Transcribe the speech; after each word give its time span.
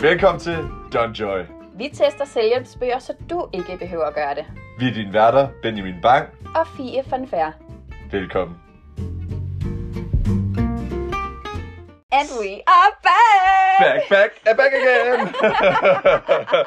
Velkommen 0.00 0.40
til 0.40 0.58
Don 0.92 1.12
Joy. 1.12 1.40
Vi 1.74 1.88
tester 1.88 2.24
selvhjælpsbøger, 2.24 2.98
så 2.98 3.12
du 3.30 3.48
ikke 3.52 3.76
behøver 3.78 4.04
at 4.04 4.14
gøre 4.14 4.34
det. 4.34 4.44
Vi 4.78 4.88
er 4.88 4.92
dine 4.94 5.12
værter, 5.12 5.48
Benjamin 5.62 5.94
Bang. 6.02 6.28
Og 6.54 6.66
Fie 6.76 7.04
Fair. 7.30 7.52
Velkommen. 8.10 8.56
And 12.12 12.28
we 12.40 12.60
are 12.66 12.92
back! 13.02 13.78
Back, 13.80 14.08
back, 14.08 14.32
and 14.46 14.56
back 14.56 14.72
again! 14.72 15.34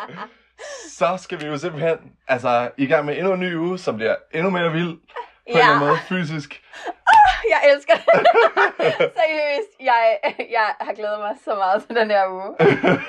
Så 0.98 1.18
skal 1.18 1.41
vi 1.41 1.45
jo 1.45 1.57
simpelthen 1.57 1.98
altså, 2.27 2.70
i 2.77 2.86
gang 2.86 3.05
med 3.05 3.18
endnu 3.18 3.34
en 3.34 3.39
ny 3.39 3.55
uge, 3.55 3.77
som 3.77 3.95
bliver 3.95 4.16
endnu 4.34 4.50
mere 4.50 4.71
vild. 4.71 4.98
På 4.98 5.00
en 5.45 5.57
eller 5.57 5.66
anden 5.66 5.88
måde 5.88 5.98
fysisk. 6.09 6.61
Jeg 7.54 7.61
elsker 7.75 7.93
det. 7.93 8.04
Seriøst, 9.20 9.71
jeg, 9.79 10.18
jeg 10.51 10.68
har 10.79 10.93
glædet 10.93 11.19
mig 11.19 11.36
så 11.46 11.55
meget 11.55 11.83
til 11.88 11.96
den 11.96 12.11
her 12.11 12.28
uge. 12.29 12.55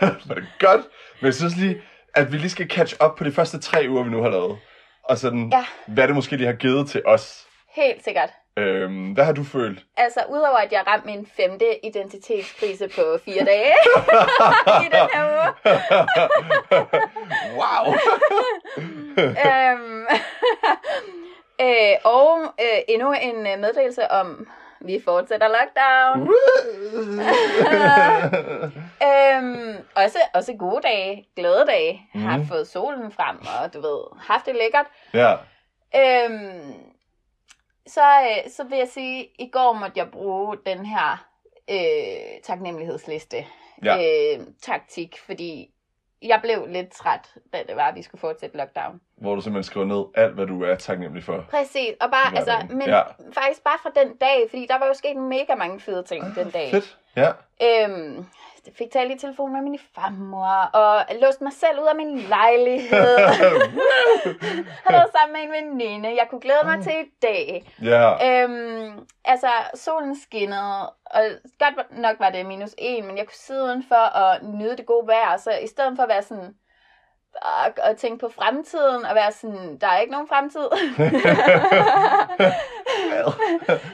Godt. 0.66 0.80
Men 1.20 1.26
jeg 1.26 1.34
synes 1.34 1.56
lige, 1.56 1.82
at 2.14 2.32
vi 2.32 2.36
lige 2.36 2.50
skal 2.50 2.70
catch 2.70 2.94
up 3.04 3.16
på 3.18 3.24
de 3.24 3.32
første 3.32 3.60
tre 3.60 3.86
uger, 3.88 4.02
vi 4.04 4.10
nu 4.10 4.22
har 4.22 4.30
lavet. 4.30 4.58
Og 5.04 5.18
sådan, 5.18 5.48
Ja. 5.52 5.64
hvad 5.86 6.06
det 6.08 6.14
måske 6.14 6.36
lige 6.36 6.46
har 6.46 6.54
givet 6.54 6.88
til 6.90 7.02
os. 7.06 7.46
Helt 7.76 8.04
sikkert. 8.04 8.30
Øhm, 8.56 9.12
hvad 9.12 9.24
har 9.24 9.32
du 9.32 9.44
følt? 9.44 9.80
Altså, 9.96 10.20
udover 10.28 10.56
at 10.58 10.72
jeg 10.72 10.82
ramte 10.86 11.06
min 11.06 11.26
femte 11.36 11.86
identitetskrise 11.86 12.88
på 12.88 13.18
fire 13.24 13.44
dage 13.44 13.74
i 14.66 14.84
den 14.84 15.08
her 15.14 15.24
uge. 15.32 15.48
wow! 17.56 17.94
øhm, 19.18 20.06
øh, 21.62 21.96
og 22.04 22.42
øh, 22.60 22.78
endnu 22.88 23.12
en 23.12 23.46
øh, 23.46 23.58
meddelelse 23.58 24.10
om, 24.10 24.48
vi 24.80 25.00
fortsætter 25.04 25.48
lockdown. 25.48 26.28
øhm, 29.08 29.76
også, 29.96 30.18
også 30.34 30.52
gode 30.58 30.82
dage, 30.82 31.26
glade 31.36 31.66
dage. 31.66 32.02
Mm. 32.14 32.20
Har 32.20 32.44
fået 32.48 32.68
solen 32.68 33.12
frem, 33.12 33.36
og 33.38 33.74
du 33.74 33.80
ved, 33.80 34.18
haft 34.20 34.46
det 34.46 34.54
lækkert. 34.54 34.86
ja, 35.14 35.34
Øhm, 35.96 36.72
så, 37.86 38.02
øh, 38.22 38.50
så 38.50 38.64
vil 38.64 38.78
jeg 38.78 38.88
sige, 38.88 39.28
i 39.38 39.50
går 39.52 39.72
måtte 39.72 39.98
jeg 39.98 40.10
bruge 40.10 40.56
den 40.66 40.86
her 40.86 41.26
øh, 41.70 42.40
taknemmelighedsliste 42.44 43.46
Ja. 43.84 43.96
øh, 43.96 44.46
taktik, 44.62 45.18
fordi 45.26 45.71
jeg 46.22 46.40
blev 46.42 46.66
lidt 46.68 46.92
træt, 46.92 47.34
da 47.52 47.58
det 47.68 47.76
var, 47.76 47.82
at 47.88 47.94
vi 47.94 48.02
skulle 48.02 48.20
fortsætte 48.20 48.56
lockdown. 48.56 49.00
hvor 49.16 49.34
du 49.34 49.40
simpelthen 49.40 49.70
skriver 49.70 49.86
ned 49.86 50.24
alt, 50.24 50.34
hvad 50.34 50.46
du 50.46 50.62
er 50.62 50.74
taknemmelig 50.74 51.24
for. 51.24 51.44
Præcis, 51.50 51.90
og 52.00 52.10
bare, 52.10 52.36
altså, 52.36 52.56
dag. 52.60 52.76
men 52.76 52.88
Ja. 52.88 52.96
ja. 52.96 53.02
faktisk 53.32 53.64
bare 53.64 53.78
fra 53.82 53.90
den 54.04 54.16
dag, 54.16 54.46
fordi 54.50 54.66
der 54.66 54.78
var 54.78 54.86
jo 54.86 54.94
sket 54.94 55.16
mega 55.16 55.54
mange 55.54 55.80
fede 55.80 56.02
ting 56.02 56.34
den 56.34 56.50
dag. 56.50 56.70
Fedt. 56.70 56.98
Ja. 57.16 57.30
Øhm, 57.62 58.26
jeg 58.66 58.74
fik 58.74 58.90
talt 58.90 59.12
i 59.12 59.18
telefon 59.18 59.52
med 59.52 59.62
min 59.62 59.78
farmor, 59.94 60.70
og 60.72 61.04
låste 61.20 61.44
mig 61.44 61.52
selv 61.52 61.80
ud 61.80 61.86
af 61.86 61.96
min 61.96 62.18
lejlighed. 62.18 63.18
har 64.84 64.92
været 64.92 65.10
sammen 65.12 65.32
med 65.32 65.42
en 65.42 65.52
veninde, 65.52 66.08
jeg 66.08 66.26
kunne 66.30 66.40
glæde 66.40 66.64
mig 66.64 66.82
til 66.82 66.92
i 66.92 67.10
dag. 67.22 67.72
ja. 67.82 68.42
Øhm, 68.42 69.06
altså, 69.24 69.50
solen 69.74 70.20
skinnede, 70.20 70.86
og 71.04 71.22
godt 71.58 71.98
nok 71.98 72.16
var 72.18 72.30
det 72.30 72.46
minus 72.46 72.74
en, 72.78 73.06
men 73.06 73.18
jeg 73.18 73.26
kunne 73.26 73.34
sidde 73.34 73.64
udenfor 73.64 73.96
og 73.96 74.44
nyde 74.44 74.76
det 74.76 74.86
gode 74.86 75.06
vejr, 75.06 75.36
så 75.36 75.52
i 75.52 75.66
stedet 75.66 75.96
for 75.96 76.02
at 76.02 76.08
være 76.08 76.22
sådan, 76.22 76.54
og, 77.34 77.72
og 77.88 77.96
tænke 77.96 78.18
på 78.18 78.28
fremtiden, 78.28 79.04
og 79.04 79.14
være 79.14 79.32
sådan, 79.32 79.78
der 79.80 79.86
er 79.86 79.98
ikke 79.98 80.12
nogen 80.12 80.28
fremtid, 80.28 80.60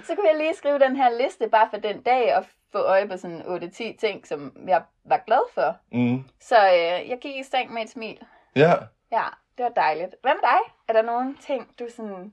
så 0.07 0.15
kunne 0.15 0.29
jeg 0.29 0.37
lige 0.39 0.55
skrive 0.55 0.79
den 0.79 0.97
her 0.97 1.11
liste 1.11 1.49
bare 1.49 1.69
for 1.71 1.77
den 1.77 2.03
dag, 2.03 2.37
og 2.37 2.45
få 2.73 2.79
øje 2.79 3.09
på 3.09 3.17
sådan 3.17 3.43
8-10 3.43 3.97
ting, 4.01 4.27
som 4.27 4.53
jeg 4.69 4.83
var 5.05 5.21
glad 5.27 5.51
for. 5.55 5.77
Mm. 5.93 6.25
Så 6.41 6.57
øh, 6.67 7.09
jeg 7.11 7.19
gik 7.21 7.37
i 7.37 7.43
seng 7.51 7.73
med 7.73 7.83
et 7.83 7.91
smil. 7.91 8.19
Ja. 8.57 8.75
Ja, 9.13 9.25
det 9.59 9.65
var 9.65 9.69
dejligt. 9.77 10.15
Hvad 10.23 10.33
med 10.33 10.43
dig? 10.43 10.75
Er 10.89 10.93
der 10.93 11.03
nogle 11.03 11.35
ting, 11.47 11.69
du 11.79 11.87
sådan... 11.97 12.33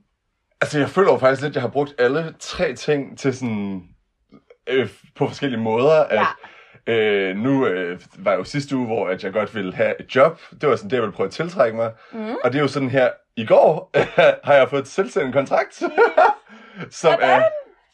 Altså, 0.60 0.78
jeg 0.78 0.88
føler 0.88 1.12
jo 1.12 1.18
faktisk 1.18 1.42
lidt, 1.42 1.50
at 1.50 1.54
jeg 1.54 1.62
har 1.62 1.68
brugt 1.68 1.94
alle 1.98 2.34
tre 2.38 2.74
ting 2.74 3.18
til 3.18 3.36
sådan... 3.36 3.82
Øh, 4.66 4.88
på 5.16 5.26
forskellige 5.28 5.60
måder. 5.60 6.04
At, 6.04 6.20
Ja. 6.86 6.92
øh, 6.92 7.36
nu 7.36 7.66
øh, 7.66 8.00
var 8.18 8.32
jo 8.32 8.44
sidste 8.44 8.76
uge, 8.76 8.86
hvor 8.86 9.08
at 9.08 9.24
jeg 9.24 9.32
godt 9.32 9.54
ville 9.54 9.74
have 9.74 10.00
et 10.00 10.16
job. 10.16 10.40
Det 10.60 10.68
var 10.68 10.76
sådan 10.76 10.90
det, 10.90 10.96
jeg 10.96 11.02
ville 11.02 11.14
prøve 11.16 11.26
at 11.26 11.32
tiltrække 11.32 11.76
mig. 11.76 11.92
Mm. 12.12 12.34
Og 12.44 12.52
det 12.52 12.58
er 12.58 12.62
jo 12.62 12.68
sådan 12.68 12.90
her, 12.90 13.10
i 13.36 13.46
går 13.46 13.90
har 14.46 14.54
jeg 14.54 14.68
fået 14.70 14.80
et 14.82 14.88
selvstændig 14.88 15.32
kontrakt. 15.32 15.74
som 16.90 17.14
er, 17.20 17.40
Sådan. 17.40 17.42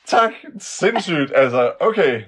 tak, 0.07 0.33
sindssygt. 0.59 1.33
Altså, 1.35 1.73
okay, 1.81 2.23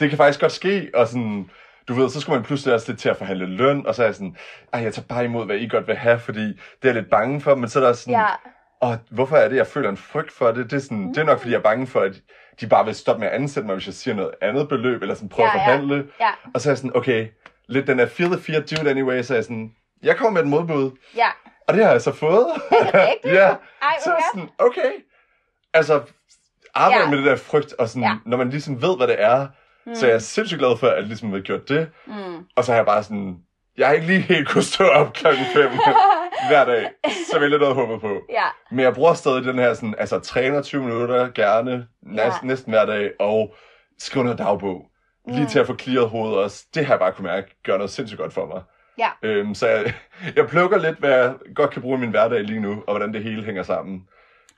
det 0.00 0.08
kan 0.08 0.16
faktisk 0.16 0.40
godt 0.40 0.52
ske. 0.52 0.90
Og 0.94 1.08
sådan, 1.08 1.50
du 1.88 1.94
ved, 1.94 2.10
så 2.10 2.20
skulle 2.20 2.36
man 2.38 2.44
pludselig 2.46 2.74
også 2.74 2.92
lidt 2.92 3.00
til 3.00 3.08
at 3.08 3.16
forhandle 3.16 3.46
løn. 3.46 3.86
Og 3.86 3.94
så 3.94 4.02
er 4.02 4.06
jeg 4.06 4.14
sådan, 4.14 4.36
ej, 4.72 4.82
jeg 4.82 4.94
tager 4.94 5.06
bare 5.06 5.24
imod, 5.24 5.46
hvad 5.46 5.56
I 5.56 5.68
godt 5.68 5.86
vil 5.86 5.96
have, 5.96 6.18
fordi 6.18 6.44
det 6.46 6.56
er 6.82 6.88
jeg 6.88 6.94
lidt 6.94 7.10
bange 7.10 7.40
for. 7.40 7.54
Men 7.54 7.68
så 7.68 7.80
er 7.80 7.84
der 7.86 7.92
sådan, 7.92 8.14
Ja, 8.14 8.26
og 8.80 8.98
hvorfor 9.10 9.36
er 9.36 9.48
det, 9.48 9.56
jeg 9.56 9.66
føler 9.66 9.88
en 9.88 9.96
frygt 9.96 10.32
for 10.32 10.46
det? 10.52 10.70
Det 10.70 10.76
er, 10.76 10.80
sådan, 10.80 11.08
det 11.08 11.18
er 11.18 11.24
nok, 11.24 11.38
fordi 11.38 11.52
jeg 11.52 11.58
er 11.58 11.62
bange 11.62 11.86
for, 11.86 12.00
at 12.00 12.12
de 12.60 12.66
bare 12.66 12.84
vil 12.84 12.94
stoppe 12.94 13.20
med 13.20 13.28
at 13.28 13.34
ansætte 13.34 13.66
mig, 13.66 13.74
hvis 13.76 13.86
jeg 13.86 13.94
siger 13.94 14.14
noget 14.14 14.30
andet 14.40 14.68
beløb, 14.68 15.02
eller 15.02 15.14
sådan 15.14 15.28
prøve 15.28 15.48
Ja, 15.48 15.54
at 15.54 15.60
ja. 15.60 15.66
forhandle. 15.66 16.06
ja, 16.20 16.30
Og 16.54 16.60
så 16.60 16.68
er 16.68 16.70
jeg 16.70 16.78
sådan, 16.78 16.96
okay, 16.96 17.28
lidt 17.68 17.86
den 17.86 18.00
er 18.00 18.06
feel 18.06 18.30
the 18.30 18.40
fear, 18.40 18.60
it 18.60 18.72
anyway, 18.88 19.22
så 19.22 19.32
er 19.34 19.36
jeg 19.36 19.44
sådan, 19.44 19.72
jeg 20.02 20.16
kommer 20.16 20.30
med 20.30 20.40
et 20.42 20.48
modbud, 20.48 20.90
ja. 21.16 21.28
og 21.68 21.74
det 21.74 21.84
har 21.84 21.92
jeg 21.92 22.02
så 22.02 22.12
fået. 22.12 22.46
Er 22.70 22.84
det 22.84 22.94
rigtigt? 22.94 23.34
ja, 23.34 23.46
Ej, 23.48 23.56
så 24.00 24.04
hvor 24.04 24.12
er 24.12 24.16
jeg 24.16 24.24
sådan, 24.34 24.48
okay. 24.58 24.90
Altså, 25.74 26.00
arbejde 26.74 27.04
Ja. 27.04 27.10
med 27.10 27.18
det 27.18 27.26
der 27.26 27.36
frygt, 27.36 27.72
og 27.78 27.88
sådan, 27.88 28.02
Ja. 28.02 28.12
når 28.26 28.36
man 28.36 28.50
ligesom 28.50 28.82
ved, 28.82 28.96
hvad 28.96 29.06
det 29.06 29.22
er, 29.22 29.46
mm. 29.88 29.94
så 29.94 30.06
er 30.06 30.10
jeg 30.10 30.22
sindssygt 30.22 30.58
glad 30.58 30.76
for, 30.78 30.86
at 30.86 30.96
jeg 30.96 31.02
ligesom 31.04 31.32
har 31.32 31.40
gjort 31.40 31.68
det. 31.68 31.90
Mm. 32.06 32.46
Og 32.56 32.64
så 32.64 32.72
har 32.72 32.78
jeg 32.78 32.86
bare 32.86 33.02
sådan, 33.02 33.38
jeg 33.78 33.86
har 33.86 33.94
ikke 33.94 34.06
lige 34.06 34.20
helt 34.20 34.48
kunnet 34.48 34.64
stå 34.64 34.84
op 34.84 35.12
klokken 35.12 35.44
5 35.54 35.70
hver 36.48 36.64
dag, 36.64 36.90
så 37.30 37.38
jeg 37.40 37.50
lidt 37.50 37.62
havde 37.62 37.74
håbet 37.74 38.00
på. 38.00 38.20
ja, 38.30 38.44
Men 38.70 38.80
jeg 38.80 38.94
bruger 38.94 39.14
stadig 39.14 39.44
den 39.44 39.58
her 39.58 39.74
sådan, 39.74 39.94
altså 39.98 40.18
træner 40.18 40.62
20 40.62 40.82
minutter, 40.82 41.30
gerne, 41.34 41.86
næsten, 42.02 42.48
Ja. 42.48 42.52
næsten 42.52 42.72
hver 42.72 42.86
dag, 42.86 43.10
og 43.20 43.54
skriver 43.98 44.24
noget 44.24 44.38
dagbog. 44.38 44.86
Lige 45.28 45.40
Mm. 45.40 45.46
til 45.46 45.58
at 45.58 45.66
få 45.66 45.76
clearet 45.76 46.08
hovedet 46.08 46.38
også. 46.38 46.64
Det 46.74 46.86
har 46.86 46.94
jeg 46.94 46.98
bare 47.00 47.12
kunne 47.12 47.26
mærke, 47.28 47.56
gør 47.64 47.76
noget 47.76 47.90
sindssygt 47.90 48.20
godt 48.20 48.32
for 48.32 48.46
mig. 48.46 48.62
ja. 48.98 49.08
Øhm, 49.22 49.54
så 49.54 49.68
jeg, 49.68 49.94
jeg 50.36 50.46
plukker 50.46 50.78
lidt, 50.78 50.98
hvad 50.98 51.10
jeg 51.10 51.34
godt 51.54 51.70
kan 51.70 51.82
bruge 51.82 51.96
i 51.96 52.00
min 52.00 52.10
hverdag 52.10 52.42
lige 52.42 52.60
nu, 52.60 52.82
og 52.86 52.92
hvordan 52.96 53.12
det 53.14 53.22
hele 53.22 53.44
hænger 53.44 53.62
sammen. 53.62 54.08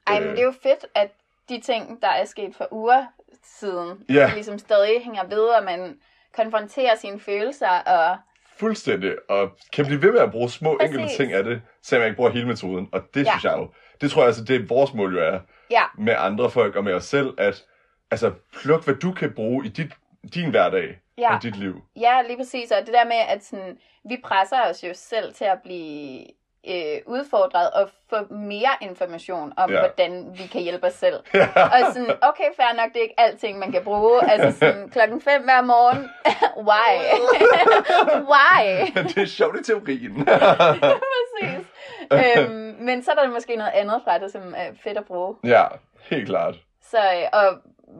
Ej, 0.07 0.17
Øh. 0.19 0.23
men 0.27 0.31
det 0.31 0.41
er 0.41 0.45
jo 0.45 0.55
fedt, 0.63 0.87
at 0.95 1.09
de 1.49 1.61
ting, 1.61 1.99
der 2.03 2.09
er 2.09 2.25
sket 2.25 2.55
for 2.57 2.69
uger 2.71 3.05
siden, 3.45 4.05
Ja. 4.09 4.27
de 4.27 4.35
ligesom 4.35 4.59
stadig 4.59 5.03
hænger 5.05 5.25
ved, 5.29 5.43
og 5.43 5.65
man 5.65 5.99
konfronterer 6.37 6.97
sine 6.97 7.21
følelser, 7.21 7.69
og 7.69 8.17
Fuldstændig, 8.59 9.17
og 9.29 9.51
kan 9.73 9.85
blive 9.87 10.03
ved 10.03 10.13
med 10.13 10.21
at 10.21 10.31
bruge 10.31 10.51
små 10.51 10.77
Præcis. 10.81 10.95
enkelte 10.95 11.17
ting 11.17 11.33
af 11.33 11.45
det, 11.45 11.63
selvom 11.83 12.01
jeg 12.03 12.09
ikke 12.09 12.17
bruger 12.17 12.31
hele 12.31 12.47
metoden. 12.47 12.89
Og 12.93 13.03
det 13.15 13.27
Ja. 13.27 13.31
synes 13.31 13.45
jeg 13.45 13.55
jo, 13.59 13.71
det 14.01 14.11
tror 14.11 14.23
jeg 14.23 14.27
altså, 14.27 14.45
det 14.45 14.57
er 14.57 14.67
vores 14.69 14.95
mål 14.95 15.15
jo 15.17 15.25
er, 15.25 15.39
ja, 15.71 15.83
med 15.99 16.15
andre 16.19 16.51
folk 16.51 16.77
og 16.77 16.85
med 16.85 16.95
os 16.95 17.05
selv, 17.05 17.35
at 17.39 17.65
altså, 18.11 18.33
pluk 18.63 18.85
hvad 18.85 18.95
du 18.95 19.13
kan 19.13 19.33
bruge 19.35 19.67
i 19.67 19.69
dit, 19.69 19.93
din 20.35 20.51
hverdag 20.51 20.99
ja. 21.19 21.35
og 21.37 21.43
dit 21.43 21.57
liv. 21.57 21.83
Ja, 22.01 22.23
lige 22.27 22.37
præcis. 22.37 22.71
Og 22.71 22.87
det 22.87 22.95
der 22.95 23.05
med, 23.05 23.17
at 23.29 23.45
sådan, 23.45 23.79
vi 24.09 24.21
presser 24.25 24.57
os 24.71 24.85
jo 24.85 24.91
selv 24.95 25.35
til 25.35 25.45
at 25.45 25.59
blive 25.65 26.25
øh, 26.69 26.97
udfordret 27.07 27.71
og 27.71 27.89
få 28.11 28.35
mere 28.35 28.71
information 28.81 29.53
om, 29.57 29.71
Ja. 29.71 29.77
ja. 29.77 29.81
hvordan 29.81 30.31
vi 30.39 30.47
kan 30.47 30.61
hjælpe 30.61 30.87
os 30.87 30.93
selv. 30.93 31.15
Og 31.75 31.79
sådan, 31.93 32.17
okay, 32.23 32.45
fair 32.57 32.77
nok, 32.77 32.89
det 32.93 32.97
er 32.97 33.03
ikke 33.03 33.21
alting, 33.21 33.59
man 33.59 33.73
kan 33.73 33.85
bruge. 33.85 34.31
Altså 34.31 34.59
sådan, 34.59 34.89
klokken 34.95 35.21
5 35.21 35.43
hver 35.45 35.63
morgen. 35.63 36.11
Why? 36.71 36.93
Why? 38.33 38.87
det 39.09 39.19
er 39.23 39.27
sjovt 39.27 39.61
i 39.61 39.65
teorien. 39.65 40.25
Præcis. 40.25 41.67
øhm, 42.13 42.77
men 42.81 43.03
så 43.05 43.11
er 43.11 43.15
der 43.15 43.31
måske 43.31 43.57
noget 43.57 43.73
andet 43.75 44.01
fra 44.05 44.19
det, 44.19 44.33
som 44.33 44.55
er 44.57 44.67
fedt 44.85 44.99
at 44.99 45.05
bruge. 45.05 45.37
ja, 45.45 45.65
helt 46.11 46.29
klart. 46.29 46.55
Så, 46.83 46.99
øh, 46.99 47.29
og 47.33 47.47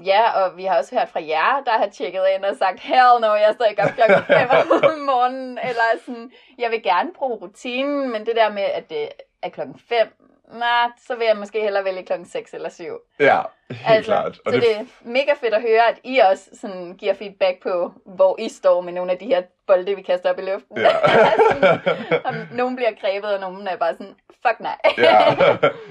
ja, 0.05 0.43
og 0.43 0.57
vi 0.57 0.65
har 0.65 0.79
også 0.79 0.95
hørt 0.99 1.09
fra 1.09 1.21
jer, 1.27 1.63
der 1.67 1.73
har 1.73 1.89
tjekket 1.93 2.23
ind 2.37 2.45
og 2.45 2.57
sagt, 2.57 2.81
hell 2.81 3.21
no, 3.21 3.35
jeg 3.35 3.53
står 3.55 3.65
ikke 3.65 3.83
op 3.83 3.91
klokken 3.91 4.23
5 4.39 4.49
om 4.93 4.99
morgenen, 4.99 5.59
eller 5.59 5.83
sådan, 6.05 6.31
jeg 6.59 6.71
vil 6.71 6.83
gerne 6.83 7.13
bruge 7.13 7.35
rutinen, 7.37 8.13
men 8.13 8.27
det 8.27 8.37
der 8.37 8.51
med, 8.53 8.63
at 8.63 8.91
det 8.91 9.09
er 9.43 9.49
klokken 9.49 9.81
5, 9.89 10.30
nej, 10.53 10.87
så 11.07 11.15
vil 11.17 11.27
jeg 11.27 11.37
måske 11.37 11.61
hellere 11.63 11.85
vælge 11.85 12.03
klokken 12.05 12.29
6 12.29 12.55
eller 12.55 12.69
7. 12.69 12.85
Ja, 13.21 13.41
helt 13.71 14.05
klart. 14.05 14.27
Altså, 14.27 14.41
så 14.47 14.51
det... 14.51 14.63
det 14.63 14.77
er 14.77 14.85
mega 15.03 15.33
fedt 15.41 15.55
at 15.55 15.63
høre, 15.63 15.89
at 15.89 15.99
I 16.05 16.19
også 16.31 16.51
sådan 16.61 16.97
giver 16.99 17.15
feedback 17.15 17.63
på, 17.63 17.93
hvor 18.07 18.37
I 18.41 18.49
står 18.49 18.81
med 18.81 18.93
nogle 18.93 19.13
af 19.13 19.19
de 19.19 19.27
her 19.27 19.43
bolde, 19.67 19.95
vi 19.97 20.03
kaster 20.03 20.31
op 20.31 20.39
i 20.39 20.43
luften. 20.43 20.79
Ja. 20.79 20.89
sådan, 21.53 21.79
om 22.25 22.35
nogen 22.53 22.77
bliver 22.77 22.91
grebet, 23.01 23.35
og 23.35 23.41
nogen 23.41 23.69
er 23.69 23.77
bare 23.77 23.93
sådan, 23.93 24.15
fuck 24.47 24.61
nej. 24.61 24.77
ja, 24.99 25.19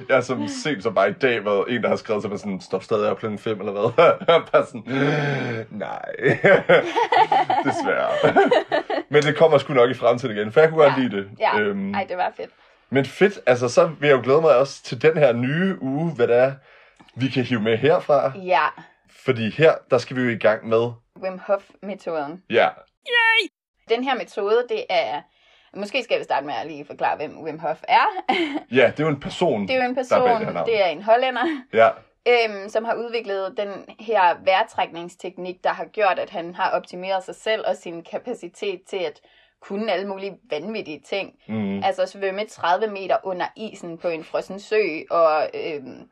jeg 0.07 0.15
har 0.15 0.21
som 0.21 0.47
sent 0.47 0.83
så 0.83 0.91
bare 0.91 1.09
i 1.09 1.13
dag 1.13 1.45
været 1.45 1.65
en, 1.75 1.83
der 1.83 1.89
har 1.89 1.95
skrevet 1.95 2.23
til 2.23 2.29
mig 2.29 2.39
sådan, 2.39 2.61
stop 2.61 2.83
stadig 2.83 3.11
op 3.11 3.17
klokken 3.17 3.39
5 3.39 3.59
eller 3.59 3.71
hvad. 3.71 3.91
bare 4.51 4.65
sådan, 4.65 4.83
nej, 5.71 6.05
desværre. 7.65 8.33
Men 9.09 9.23
det 9.23 9.37
kommer 9.37 9.57
sgu 9.57 9.73
nok 9.73 9.89
i 9.89 9.93
fremtiden 9.93 10.37
igen, 10.37 10.51
for 10.51 10.59
jeg 10.59 10.69
kunne 10.69 10.83
godt 10.83 10.93
Ja. 10.97 11.01
lide 11.03 11.15
det. 11.17 11.29
Ja, 11.39 11.59
Øhm, 11.59 11.93
ej, 11.93 12.05
det 12.09 12.17
var 12.17 12.31
fedt. 12.37 12.49
Men 12.89 13.05
fedt, 13.05 13.39
altså 13.45 13.69
så 13.69 13.85
vil 13.87 14.07
jeg 14.07 14.17
jo 14.17 14.21
glæde 14.23 14.41
mig 14.41 14.55
også 14.55 14.83
til 14.83 15.01
den 15.01 15.17
her 15.17 15.33
nye 15.33 15.77
uge, 15.81 16.11
hvad 16.15 16.27
det 16.27 16.35
er, 16.37 16.53
vi 17.15 17.27
kan 17.27 17.43
hive 17.43 17.59
med 17.61 17.77
herfra. 17.77 18.31
Ja, 18.37 18.67
Fordi 19.25 19.49
her, 19.49 19.73
der 19.91 19.97
skal 19.97 20.15
vi 20.15 20.21
jo 20.21 20.29
i 20.29 20.37
gang 20.37 20.67
med, 20.67 20.91
Wim 21.21 21.39
Hof-metoden. 21.47 22.43
ja, 22.49 22.69
Den 23.89 24.03
her 24.03 24.15
metode, 24.15 24.65
det 24.69 24.83
er... 24.89 25.21
Måske 25.75 26.03
skal 26.03 26.19
vi 26.19 26.23
starte 26.23 26.45
med 26.45 26.53
at 26.53 26.67
lige 26.67 26.85
forklare, 26.85 27.15
hvem 27.17 27.43
Wim 27.43 27.59
Hof 27.59 27.81
er. 27.87 28.05
Ja, 28.79 28.87
det 28.87 28.99
er 28.99 29.03
jo 29.03 29.09
en 29.09 29.19
person. 29.19 29.61
Det 29.67 29.71
er 29.71 29.75
jo 29.77 29.83
en 29.83 29.91
er 29.91 29.95
person, 29.95 30.53
navn. 30.53 30.67
det 30.67 30.81
er 30.81 30.85
en 30.87 31.03
hollænder, 31.03 31.45
Ja, 31.73 31.89
øhm, 32.27 32.69
som 32.69 32.85
har 32.85 32.93
udviklet 32.93 33.53
den 33.57 33.69
her 33.99 34.35
vejrtrækningsteknik, 34.45 35.63
der 35.63 35.69
har 35.73 35.85
gjort, 35.85 36.19
at 36.19 36.29
han 36.29 36.55
har 36.55 36.71
optimeret 36.71 37.23
sig 37.23 37.35
selv 37.35 37.63
og 37.67 37.75
sin 37.75 38.03
kapacitet 38.03 38.81
til 38.89 38.97
at 38.97 39.19
kunne 39.61 39.91
alle 39.91 40.07
mulige 40.07 40.37
vanvittige 40.49 40.99
ting. 40.99 41.33
mm, 41.47 41.83
Altså 41.83 42.05
svømme 42.05 42.45
30 42.45 42.87
meter 42.87 43.17
under 43.23 43.45
isen 43.55 43.97
på 43.97 44.07
en 44.07 44.23
frossen 44.23 44.59
sø, 44.59 44.81
og 45.09 45.49
øhm, 45.53 46.09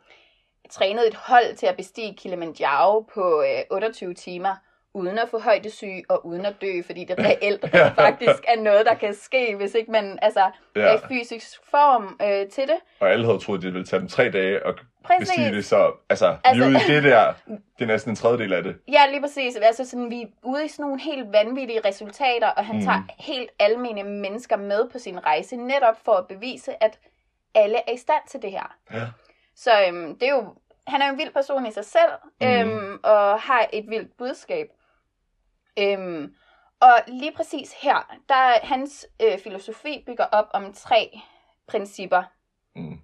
trænet 0.69 1.07
et 1.07 1.15
hold 1.15 1.55
til 1.55 1.65
at 1.65 1.77
bestige 1.77 2.15
Kilimanjaro 2.15 2.99
på 2.99 3.41
øh, 3.41 3.63
28 3.71 4.13
timer, 4.13 4.55
uden 4.97 5.19
at 5.19 5.29
få 5.29 5.39
højdesyge 5.39 6.03
og 6.09 6.25
uden 6.25 6.45
at 6.45 6.53
dø, 6.61 6.81
fordi 6.85 7.03
det 7.05 7.19
reelt 7.29 7.69
Ja. 7.73 7.87
faktisk 7.87 8.43
er 8.47 8.61
noget, 8.61 8.85
der 8.85 8.93
kan 8.93 9.13
ske, 9.13 9.55
hvis 9.55 9.73
ikke 9.75 9.91
man 9.91 10.19
altså, 10.21 10.51
Ja. 10.75 10.81
er 10.81 10.95
i 10.95 10.99
fysisk 11.07 11.59
form 11.69 12.17
øh, 12.21 12.47
til 12.49 12.63
det. 12.67 12.77
og 12.99 13.09
alle 13.11 13.25
havde 13.25 13.39
troet, 13.39 13.61
det 13.61 13.73
ville 13.73 13.85
tage 13.85 13.99
dem 13.99 14.07
tre 14.07 14.29
dage 14.31 14.67
at 14.67 14.75
Præcis. 15.03 15.19
bestige 15.29 15.51
det, 15.55 15.65
så 15.65 15.91
altså, 16.09 16.25
altså, 16.27 16.37
Altså- 16.43 16.65
vi 16.69 16.73
er 16.75 16.79
ude 16.79 16.93
i 16.93 16.95
det 16.95 17.03
der, 17.03 17.33
det 17.79 17.83
er 17.83 17.85
næsten 17.85 18.11
en 18.11 18.15
tredjedel 18.15 18.53
af 18.53 18.63
det. 18.63 18.75
Ja, 18.91 19.01
lige 19.09 19.21
præcis. 19.21 19.55
Altså 19.55 19.85
sådan, 19.85 20.09
vi 20.11 20.21
er 20.21 20.25
ude 20.43 20.65
i 20.65 20.67
sådan 20.67 20.83
nogle 20.83 21.01
helt 21.01 21.33
vanvittige 21.33 21.81
resultater, 21.85 22.47
og 22.47 22.65
han 22.65 22.75
Mm. 22.75 22.79
mm. 22.79 22.85
tager 22.85 23.01
helt 23.19 23.49
almindelige 23.59 24.03
mennesker 24.09 24.57
med 24.57 24.89
på 24.91 24.99
sin 24.99 25.25
rejse, 25.25 25.55
netop 25.57 25.95
for 26.05 26.11
at 26.11 26.27
bevise, 26.27 26.83
at 26.83 26.99
alle 27.55 27.77
er 27.87 27.91
i 27.93 27.97
stand 27.97 28.21
til 28.29 28.41
det 28.41 28.51
her. 28.51 28.75
Ja. 28.93 29.01
Så 29.55 29.71
øhm, 29.87 30.17
det 30.19 30.27
er 30.29 30.33
jo, 30.35 30.43
han 30.87 31.01
er 31.01 31.09
en 31.09 31.17
vild 31.17 31.33
person 31.33 31.65
i 31.65 31.71
sig 31.71 31.85
selv, 31.85 32.11
Mm. 32.41 32.47
øhm, 32.47 32.99
og 33.03 33.39
har 33.39 33.65
et 33.73 33.85
vildt 33.89 34.17
budskab. 34.17 34.67
Øhm, 35.79 36.35
og 36.79 36.99
lige 37.07 37.31
præcis 37.31 37.73
her, 37.81 38.17
der 38.29 38.35
er 38.35 38.65
hans 38.65 39.07
øh, 39.21 39.39
filosofi 39.39 40.03
bygger 40.05 40.25
op 40.25 40.47
om 40.53 40.73
tre 40.73 41.19
principper. 41.67 42.23
Mm. 42.75 43.01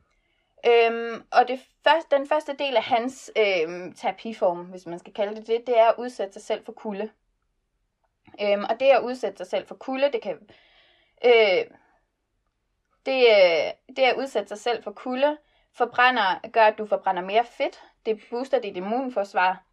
Øhm, 0.67 1.23
og 1.31 1.47
det 1.47 1.59
første, 1.83 2.15
den 2.15 2.27
første 2.27 2.53
del 2.53 2.75
af 2.75 2.83
hans 2.83 3.31
øhm, 3.37 3.93
terapiform, 3.93 4.65
hvis 4.65 4.85
man 4.85 4.99
skal 4.99 5.13
kalde 5.13 5.35
det 5.35 5.47
det, 5.47 5.63
det 5.67 5.79
er 5.79 5.87
at 5.87 5.95
udsætte 5.97 6.33
sig 6.33 6.41
selv 6.41 6.65
for 6.65 6.71
kulde. 6.71 7.09
Øhm, 8.41 8.63
og 8.69 8.79
det 8.79 8.85
at 8.85 9.03
udsætte 9.03 9.37
sig 9.37 9.47
selv 9.47 9.67
for 9.67 9.75
kulde, 9.75 10.11
det 10.11 10.21
kan... 10.21 10.49
Øh, 11.25 11.65
det, 13.05 13.27
øh, 13.29 13.95
det 13.95 14.03
at 14.03 14.17
udsætte 14.17 14.47
sig 14.47 14.57
selv 14.57 14.83
for 14.83 14.91
kulde, 14.91 15.37
forbrænder, 15.73 16.49
gør, 16.51 16.63
at 16.63 16.77
du 16.77 16.85
forbrænder 16.85 17.21
mere 17.21 17.45
fedt. 17.45 17.83
Det 18.05 18.23
booster 18.29 18.59
dit 18.59 18.77
immunforsvar. 18.77 19.63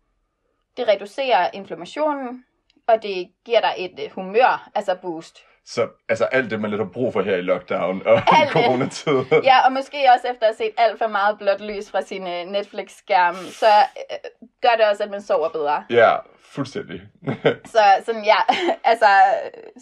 Det 0.77 0.89
reducerer 0.89 1.51
inflammationen, 1.55 2.45
og 2.93 3.03
det 3.03 3.29
giver 3.47 3.61
dig 3.61 3.75
et 3.79 4.01
øh, 4.05 4.11
humør, 4.15 4.69
altså 4.75 4.95
boost. 5.03 5.39
Så 5.67 5.89
altså 6.09 6.25
alt 6.25 6.51
det, 6.51 6.61
man 6.61 6.71
lidt 6.71 6.81
har 6.83 6.89
brug 6.93 7.13
for 7.13 7.23
her 7.23 7.37
i 7.37 7.41
lockdown 7.41 8.03
og 8.07 8.13
Alt 8.13 8.53
det. 8.55 8.65
coronatid. 8.65 9.13
Ja, 9.51 9.67
og 9.67 9.73
måske 9.73 9.97
også 10.15 10.27
efter 10.33 10.47
at 10.47 10.55
have 10.59 10.67
set 10.69 10.75
alt 10.79 10.99
for 10.99 11.07
meget 11.07 11.39
blåt 11.39 11.61
lys 11.61 11.91
fra 11.91 12.03
sin 12.03 12.27
øh, 12.27 12.45
Netflix-skærm, 12.47 13.35
så 13.35 13.67
øh, 14.11 14.17
gør 14.63 14.75
det 14.79 14.87
også, 14.91 15.03
at 15.03 15.11
man 15.11 15.23
sover 15.23 15.49
bedre. 15.49 15.85
ja, 15.91 16.17
fuldstændig. 16.53 17.01
Så 17.75 17.79
sådan, 18.07 18.25
ja, 18.25 18.37
altså, 18.91 19.07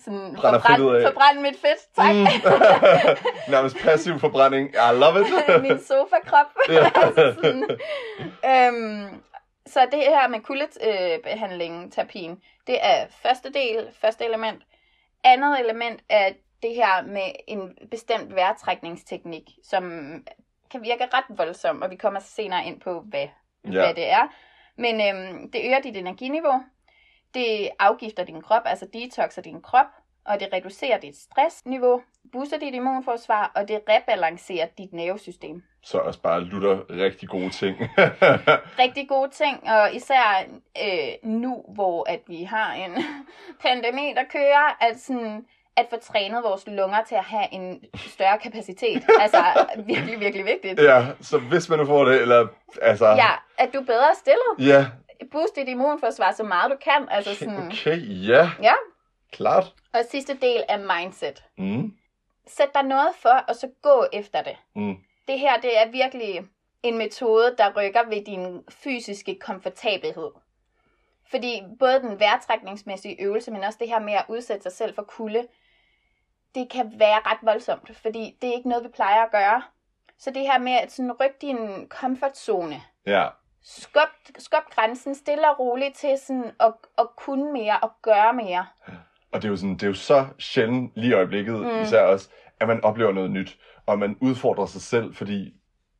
sådan, 0.04 0.36
forbrænd, 0.40 1.02
forbrænd 1.06 1.40
mit 1.40 1.56
fedt, 1.60 1.80
tak. 1.96 2.14
Mm. 2.14 2.26
Nærmest 3.52 3.76
passiv 3.78 4.18
forbrænding. 4.18 4.68
I 4.74 4.94
love 4.94 5.20
it. 5.20 5.62
Min 5.62 5.78
sofa-krop. 5.84 6.46
Altså 6.68 7.34
sådan, 7.42 7.64
øhm, 8.50 9.22
så 9.68 9.88
det 9.92 10.00
her 10.00 10.28
med 10.28 10.40
kuldebehandlingen, 10.40 11.84
øh, 11.84 11.90
terapien, 11.90 12.42
det 12.66 12.78
er 12.82 13.06
første 13.10 13.52
del, 13.52 13.88
første 13.92 14.24
element. 14.24 14.62
Andet 15.24 15.60
element 15.60 16.02
er 16.08 16.32
det 16.62 16.74
her 16.74 17.02
med 17.02 17.32
en 17.46 17.78
bestemt 17.90 18.34
vejrtrækningsteknik, 18.34 19.50
som 19.64 19.84
kan 20.70 20.82
virke 20.82 21.06
ret 21.14 21.38
voldsom, 21.38 21.82
og 21.82 21.90
vi 21.90 21.96
kommer 21.96 22.20
senere 22.20 22.66
ind 22.66 22.80
på, 22.80 23.00
hvad. 23.00 23.26
Ja. 23.64 23.70
hvad 23.70 23.94
det 23.94 24.10
er. 24.10 24.28
Men 24.76 25.00
øhm, 25.00 25.50
det 25.50 25.60
øger 25.64 25.80
dit 25.80 25.96
energiniveau, 25.96 26.62
det 27.34 27.70
afgifter 27.78 28.24
din 28.24 28.42
krop, 28.42 28.62
altså 28.64 28.86
detoxer 28.92 29.42
din 29.42 29.62
krop, 29.62 29.86
og 30.24 30.40
det 30.40 30.48
reducerer 30.52 30.98
dit 30.98 31.16
stressniveau, 31.16 32.02
booster 32.32 32.58
dit 32.58 32.74
immunforsvar, 32.74 33.52
og 33.54 33.68
det 33.68 33.80
rebalancerer 33.88 34.66
dit 34.78 34.92
nervesystem. 34.92 35.62
Så 35.82 35.98
også 35.98 36.20
bare 36.22 36.40
lutter 36.40 36.80
rigtig 36.90 37.28
gode 37.28 37.50
ting. 37.50 37.76
Rigtig 38.84 39.08
gode 39.08 39.30
ting, 39.30 39.70
og 39.70 39.94
især 39.94 40.44
øh, 40.84 41.30
nu, 41.30 41.64
hvor 41.68 42.10
at 42.10 42.20
vi 42.26 42.42
har 42.42 42.72
en 42.72 43.04
pandemi, 43.62 44.12
der 44.16 44.24
kører, 44.32 44.76
at, 44.80 45.00
sådan, 45.00 45.46
at 45.76 45.86
få 45.90 45.96
trænet 45.96 46.42
vores 46.42 46.66
lunger 46.66 47.02
til 47.08 47.14
at 47.14 47.24
have 47.24 47.52
en 47.52 47.84
større 47.96 48.38
kapacitet. 48.38 49.04
Altså 49.20 49.42
virkelig, 49.86 50.20
virkelig 50.20 50.46
vigtigt. 50.46 50.80
ja, 50.82 51.06
så 51.20 51.38
hvis 51.38 51.68
man 51.68 51.78
nu 51.78 51.84
får 51.86 52.04
det, 52.04 52.20
eller 52.22 52.46
altså... 52.82 53.06
Ja, 53.06 53.30
at 53.58 53.68
du 53.74 53.78
er 53.78 53.84
bedre 53.84 54.14
stillet. 54.14 54.70
Ja, 54.70 54.86
Boost 55.32 55.56
dit 55.56 55.68
immunforsvar 55.68 56.32
så 56.32 56.42
meget 56.42 56.70
du 56.70 56.76
kan. 56.84 57.08
Altså 57.10 57.34
sådan, 57.34 57.66
okay, 57.66 58.26
ja, 58.28 58.50
ja. 58.62 58.74
klart. 59.32 59.72
Og 59.94 60.00
sidste 60.10 60.34
del 60.34 60.62
er 60.68 60.78
mindset. 60.78 61.44
Mm. 61.58 61.92
Sæt 62.48 62.74
dig 62.74 62.82
noget 62.82 63.14
for, 63.14 63.44
og 63.48 63.54
så 63.54 63.70
gå 63.82 64.06
efter 64.12 64.42
det. 64.42 64.56
Mm. 64.74 64.96
Det 65.28 65.38
her, 65.38 65.60
det 65.60 65.78
er 65.78 65.90
virkelig 65.90 66.48
en 66.82 66.98
metode, 66.98 67.54
der 67.58 67.72
rykker 67.76 68.08
ved 68.08 68.24
din 68.24 68.64
fysiske 68.68 69.38
komfortabelhed. 69.38 70.30
Fordi 71.30 71.62
både 71.78 72.00
den 72.00 72.20
vejrtrækningsmæssige 72.20 73.22
øvelse, 73.22 73.50
men 73.50 73.64
også 73.64 73.78
det 73.80 73.88
her 73.88 73.98
med 73.98 74.12
at 74.12 74.24
udsætte 74.28 74.62
sig 74.62 74.72
selv 74.72 74.94
for 74.94 75.02
kulde, 75.02 75.46
det 76.54 76.70
kan 76.70 76.92
være 76.98 77.20
ret 77.26 77.38
voldsomt, 77.42 77.96
fordi 77.96 78.36
det 78.42 78.50
er 78.50 78.54
ikke 78.54 78.68
noget, 78.68 78.84
vi 78.84 78.88
plejer 78.88 79.22
at 79.22 79.30
gøre. 79.30 79.62
Så 80.18 80.30
det 80.30 80.42
her 80.42 80.58
med 80.58 80.72
at 80.72 80.92
sådan 80.92 81.12
rykke 81.12 81.36
din 81.40 81.88
komfortzone, 81.88 82.82
Ja, 83.06 83.28
skub, 83.62 84.08
skub 84.38 84.64
grænsen 84.70 85.14
stille 85.14 85.50
og 85.50 85.58
roligt 85.58 85.96
til 85.96 86.18
sådan 86.18 86.52
at, 86.60 86.72
at 86.98 87.16
kunne 87.16 87.52
mere 87.52 87.78
og 87.82 87.90
gøre 88.02 88.32
mere. 88.32 88.66
Og 89.32 89.42
det 89.42 89.48
er 89.48 89.50
jo, 89.52 89.56
sådan, 89.56 89.74
det 89.74 89.82
er 89.82 89.86
jo 89.86 89.94
så 89.94 90.26
sjældent 90.38 90.92
lige 90.96 91.10
i 91.10 91.14
øjeblikket, 91.14 91.54
mm. 91.60 91.80
Især 91.82 92.02
også, 92.02 92.28
at 92.60 92.68
man 92.68 92.84
oplever 92.84 93.12
noget 93.12 93.30
nyt, 93.30 93.56
og 93.86 93.98
man 93.98 94.16
udfordrer 94.20 94.66
sig 94.66 94.82
selv, 94.82 95.14
fordi 95.14 95.54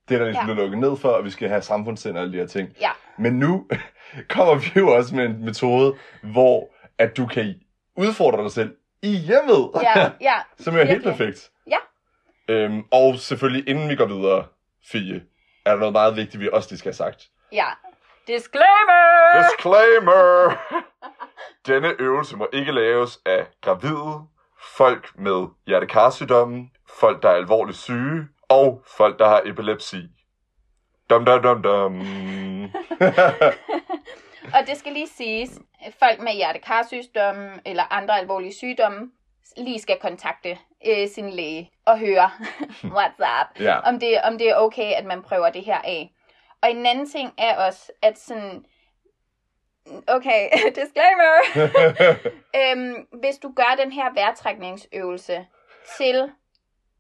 det 0.09 0.15
er 0.15 0.19
der 0.19 0.27
ligesom 0.27 0.49
Ja. 0.49 0.55
ja. 0.55 0.61
lukket 0.61 0.79
ned 0.79 0.97
for, 0.97 1.13
at 1.13 1.25
vi 1.25 1.31
skal 1.31 1.49
have 1.49 1.63
samfundssind 1.63 2.17
og 2.17 2.23
alle 2.23 2.33
de 2.33 2.39
her 2.39 2.47
ting. 2.47 2.69
Ja. 2.81 2.91
Men 3.19 3.33
nu 3.39 3.67
kommer 4.35 4.55
vi 4.55 4.71
jo 4.77 4.89
også 4.97 5.15
med 5.17 5.25
en 5.25 5.45
metode, 5.45 5.95
hvor 6.23 6.69
at 6.99 7.17
du 7.17 7.27
kan 7.27 7.55
udfordre 7.97 8.43
dig 8.43 8.53
selv 8.53 8.77
i 9.03 9.17
hjemmet, 9.17 9.71
Ja, 9.83 10.11
ja, 10.21 10.35
som 10.65 10.77
er 10.77 10.85
helt 10.85 11.03
perfekt. 11.05 11.51
Ja. 11.71 11.77
Øhm, 12.49 12.83
og 12.91 13.15
selvfølgelig, 13.19 13.69
inden 13.69 13.89
vi 13.89 13.97
går 13.97 14.07
videre, 14.07 14.45
Fie, 14.93 15.23
er 15.67 15.71
der 15.71 15.79
noget 15.79 15.93
meget 15.93 16.17
vigtigt, 16.17 16.41
vi 16.41 16.49
også 16.53 16.69
lige 16.71 16.79
skal 16.79 16.89
have 16.89 16.95
sagt. 16.97 17.29
ja. 17.53 17.67
Disclaimer! 18.27 19.43
Disclaimer! 19.43 20.57
Denne 21.69 21.95
øvelse 21.99 22.37
må 22.37 22.49
ikke 22.53 22.73
laves 22.73 23.21
af 23.27 23.47
gravide, 23.61 24.27
folk 24.77 25.13
med 25.19 25.47
hjertekarsygdomme, 25.67 26.69
folk, 27.01 27.23
der 27.23 27.29
er 27.29 27.35
alvorligt 27.35 27.79
syge, 27.79 28.29
og 28.49 28.83
folk, 28.97 29.19
der 29.19 29.29
har 29.29 29.43
epilepsi. 29.45 30.03
Dum 31.11 31.25
dum 31.25 31.43
dum 31.43 31.63
dum. 31.63 32.01
Og 34.55 34.67
det 34.67 34.77
skal 34.77 34.93
lige 34.93 35.09
siges, 35.09 35.59
folk 35.99 36.21
med 36.21 36.33
hjertekarsygdomme 36.33 37.51
eller 37.67 37.93
andre 37.93 38.19
alvorlige 38.19 38.55
sygdomme 38.55 39.11
lige 39.57 39.81
skal 39.81 39.99
kontakte 40.01 40.59
øh, 40.87 41.09
sin 41.09 41.31
læge 41.31 41.71
og 41.87 41.99
høre, 41.99 42.31
what's 42.97 43.23
up, 43.41 43.61
ja. 43.61 43.79
om 43.79 44.01
det, 44.01 44.21
om 44.25 44.39
det 44.39 44.49
er 44.49 44.57
okay, 44.57 44.93
at 44.93 45.05
man 45.05 45.23
prøver 45.23 45.51
det 45.51 45.65
her 45.65 45.79
af. 45.79 46.13
Og 46.63 46.71
en 46.71 46.87
anden 46.87 47.11
ting 47.11 47.35
er 47.39 47.67
også, 47.67 47.93
at 48.03 48.19
sådan, 48.19 48.65
okay, 50.07 50.49
disclaimer, 50.79 51.33
øhm, 52.61 53.07
hvis 53.21 53.37
du 53.43 53.53
gør 53.57 53.77
den 53.79 53.93
her 53.93 54.13
vejrtrækningsøvelse 54.15 55.47
til 55.99 56.33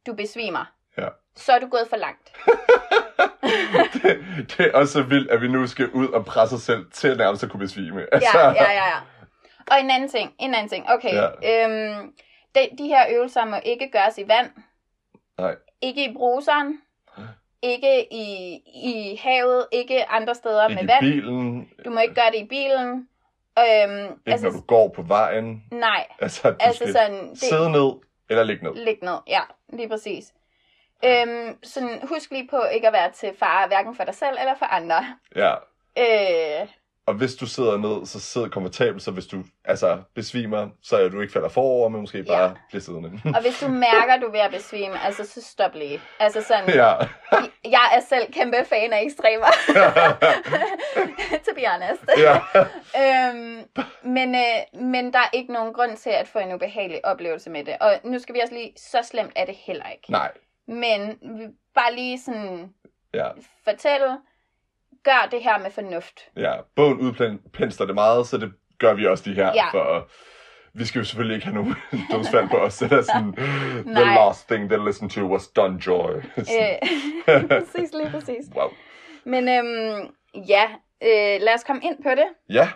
du 0.06 0.14
besvimer, 0.14 0.64
Ja. 0.98 1.08
så 1.36 1.52
er 1.52 1.58
du 1.58 1.66
gået 1.68 1.86
for 1.90 1.96
langt. 1.96 2.32
det, 3.94 4.24
det 4.56 4.66
er 4.66 4.72
også 4.74 4.92
så 4.92 5.02
vildt, 5.02 5.30
at 5.30 5.40
vi 5.42 5.48
nu 5.48 5.66
skal 5.66 5.90
ud 5.90 6.08
og 6.08 6.24
presse 6.24 6.54
os 6.56 6.62
selv 6.62 6.86
til 6.92 7.16
nærmest 7.16 7.42
at 7.44 7.50
kunne 7.50 7.60
besvime. 7.60 8.06
Altså, 8.14 8.28
Ja, 8.38 8.46
ja, 8.50 8.52
ja, 8.72 8.86
ja. 8.86 8.98
Og 9.70 9.80
en 9.80 9.90
anden 9.90 10.08
ting, 10.08 10.34
en 10.38 10.54
anden 10.54 10.68
ting, 10.68 10.90
okay. 10.90 11.14
Ja. 11.14 11.64
Øhm, 11.64 12.12
de, 12.54 12.68
de 12.78 12.86
her 12.86 13.06
øvelser 13.10 13.44
må 13.44 13.56
ikke 13.64 13.90
gøres 13.92 14.18
i 14.18 14.28
vand. 14.28 14.50
Nej. 15.38 15.54
Ikke 15.82 16.04
i 16.10 16.12
bruseren. 16.14 16.80
Ikke 17.62 18.12
i, 18.14 18.56
i 18.74 19.20
havet. 19.22 19.66
Ikke 19.72 20.08
andre 20.08 20.34
steder 20.34 20.68
Ikke 20.68 20.74
med 20.74 20.84
i 20.84 20.92
vand. 20.92 21.00
bilen, 21.00 21.68
Du 21.84 21.90
må 21.90 22.00
ikke 22.00 22.14
gøre 22.14 22.30
det 22.30 22.38
i 22.38 22.44
bilen. 22.46 23.08
Øhm, 23.58 24.04
ikke 24.04 24.12
altså, 24.26 24.46
når 24.46 24.52
du 24.52 24.60
går 24.60 24.88
på 24.88 25.02
vejen. 25.02 25.64
Nej, 25.70 26.06
Altså, 26.20 26.50
du 26.50 26.56
altså 26.60 26.78
skal 26.84 26.92
sådan, 26.92 27.30
det, 27.30 27.38
sidde 27.38 27.70
ned 27.70 27.92
eller 28.30 28.42
ligge 28.42 28.64
ned. 28.64 28.74
læg 28.84 28.98
ned. 29.02 29.18
Ja, 29.26 29.40
lige 29.68 29.88
præcis. 29.88 30.32
Øhm, 31.04 31.58
sådan, 31.62 32.00
husk 32.08 32.30
lige 32.30 32.48
på 32.50 32.62
ikke 32.74 32.86
at 32.86 32.92
være 32.92 33.10
til 33.12 33.32
fare, 33.38 33.66
hverken 33.68 33.94
for 33.94 34.04
dig 34.04 34.14
selv 34.14 34.36
eller 34.40 34.54
for 34.58 34.66
andre. 34.66 35.04
Ja. 35.36 35.54
Øh, 35.98 36.68
Og 37.08 37.14
hvis 37.14 37.34
du 37.34 37.46
sidder 37.46 37.76
ned, 37.76 38.06
så 38.06 38.20
sid 38.20 38.48
komfortabelt, 38.50 39.02
så 39.02 39.10
hvis 39.10 39.26
du 39.26 39.44
altså, 39.64 40.02
besvimer, 40.14 40.68
så 40.82 40.96
er 40.96 41.08
du 41.08 41.20
ikke 41.20 41.32
falder 41.32 41.48
forover, 41.48 41.88
men 41.88 42.00
måske 42.00 42.22
bare 42.24 42.42
Ja. 42.42 42.50
bliver 42.68 42.82
siddende. 42.82 43.10
Og 43.36 43.42
hvis 43.42 43.60
du 43.60 43.68
mærker, 43.68 44.12
at 44.14 44.20
du 44.20 44.26
er 44.26 44.30
ved 44.30 44.40
at 44.40 44.50
besvime, 44.50 45.04
altså 45.04 45.24
så 45.24 45.42
stop 45.42 45.74
lige. 45.74 46.00
Altså 46.20 46.42
sådan, 46.42 46.68
ja. 46.68 46.94
jeg 47.76 47.86
er 47.96 48.00
selv 48.08 48.32
kæmpe 48.32 48.56
fan 48.68 48.92
af 48.92 49.02
ekstremer. 49.02 49.46
to 51.46 51.54
be 51.54 51.62
honest. 51.66 52.02
ja. 52.18 52.34
øhm, 53.02 53.62
men, 54.02 54.34
øh, 54.34 54.80
men 54.82 55.12
der 55.12 55.18
er 55.18 55.30
ikke 55.32 55.52
nogen 55.52 55.72
grund 55.74 55.96
til 55.96 56.10
at 56.10 56.28
få 56.28 56.38
en 56.38 56.52
ubehagelig 56.54 57.04
oplevelse 57.06 57.50
med 57.50 57.64
det. 57.64 57.76
Og 57.80 57.92
nu 58.04 58.18
skal 58.18 58.34
vi 58.34 58.40
også 58.40 58.54
lige, 58.54 58.72
så 58.76 58.98
slemt 59.02 59.32
er 59.36 59.44
det 59.44 59.54
heller 59.54 59.86
ikke. 59.90 60.10
Nej. 60.12 60.30
Men 60.68 61.18
vi 61.38 61.44
bare 61.74 61.94
lige 61.94 62.20
sådan 62.20 62.72
Ja. 63.14 63.28
fortælle, 63.64 64.18
gør 65.04 65.28
det 65.30 65.42
her 65.42 65.58
med 65.58 65.70
fornuft. 65.70 66.20
ja. 66.36 66.52
Bogen 66.76 67.00
udpensler 67.00 67.86
det 67.86 67.94
meget, 67.94 68.26
så 68.26 68.38
det 68.38 68.52
gør 68.78 68.94
vi 68.94 69.06
også 69.06 69.24
de 69.30 69.34
her. 69.34 69.52
Ja. 69.54 69.70
For 69.72 70.08
vi 70.72 70.84
skal 70.84 70.98
jo 70.98 71.04
selvfølgelig 71.04 71.34
ikke 71.34 71.46
have 71.46 71.54
nogen 71.54 71.74
dødsfald 72.12 72.48
på 72.48 72.56
os. 72.56 72.78
Det 72.78 72.92
er 72.92 73.02
sådan, 73.02 73.32
the 73.96 74.04
last 74.04 74.48
thing 74.48 74.70
they 74.70 74.86
listened 74.86 75.10
to 75.10 75.20
was 75.20 75.48
Don 75.48 75.76
Joy. 75.76 76.10
Øh, 77.28 77.48
præcis, 77.48 77.92
lige 77.94 78.10
præcis. 78.10 78.44
wow. 78.56 78.68
Men 79.24 79.48
øhm, 79.48 80.14
ja, 80.48 80.64
øh, 81.02 81.40
lad 81.40 81.54
os 81.54 81.64
komme 81.64 81.82
ind 81.84 82.02
på 82.02 82.10
det. 82.10 82.26
Ja. 82.50 82.68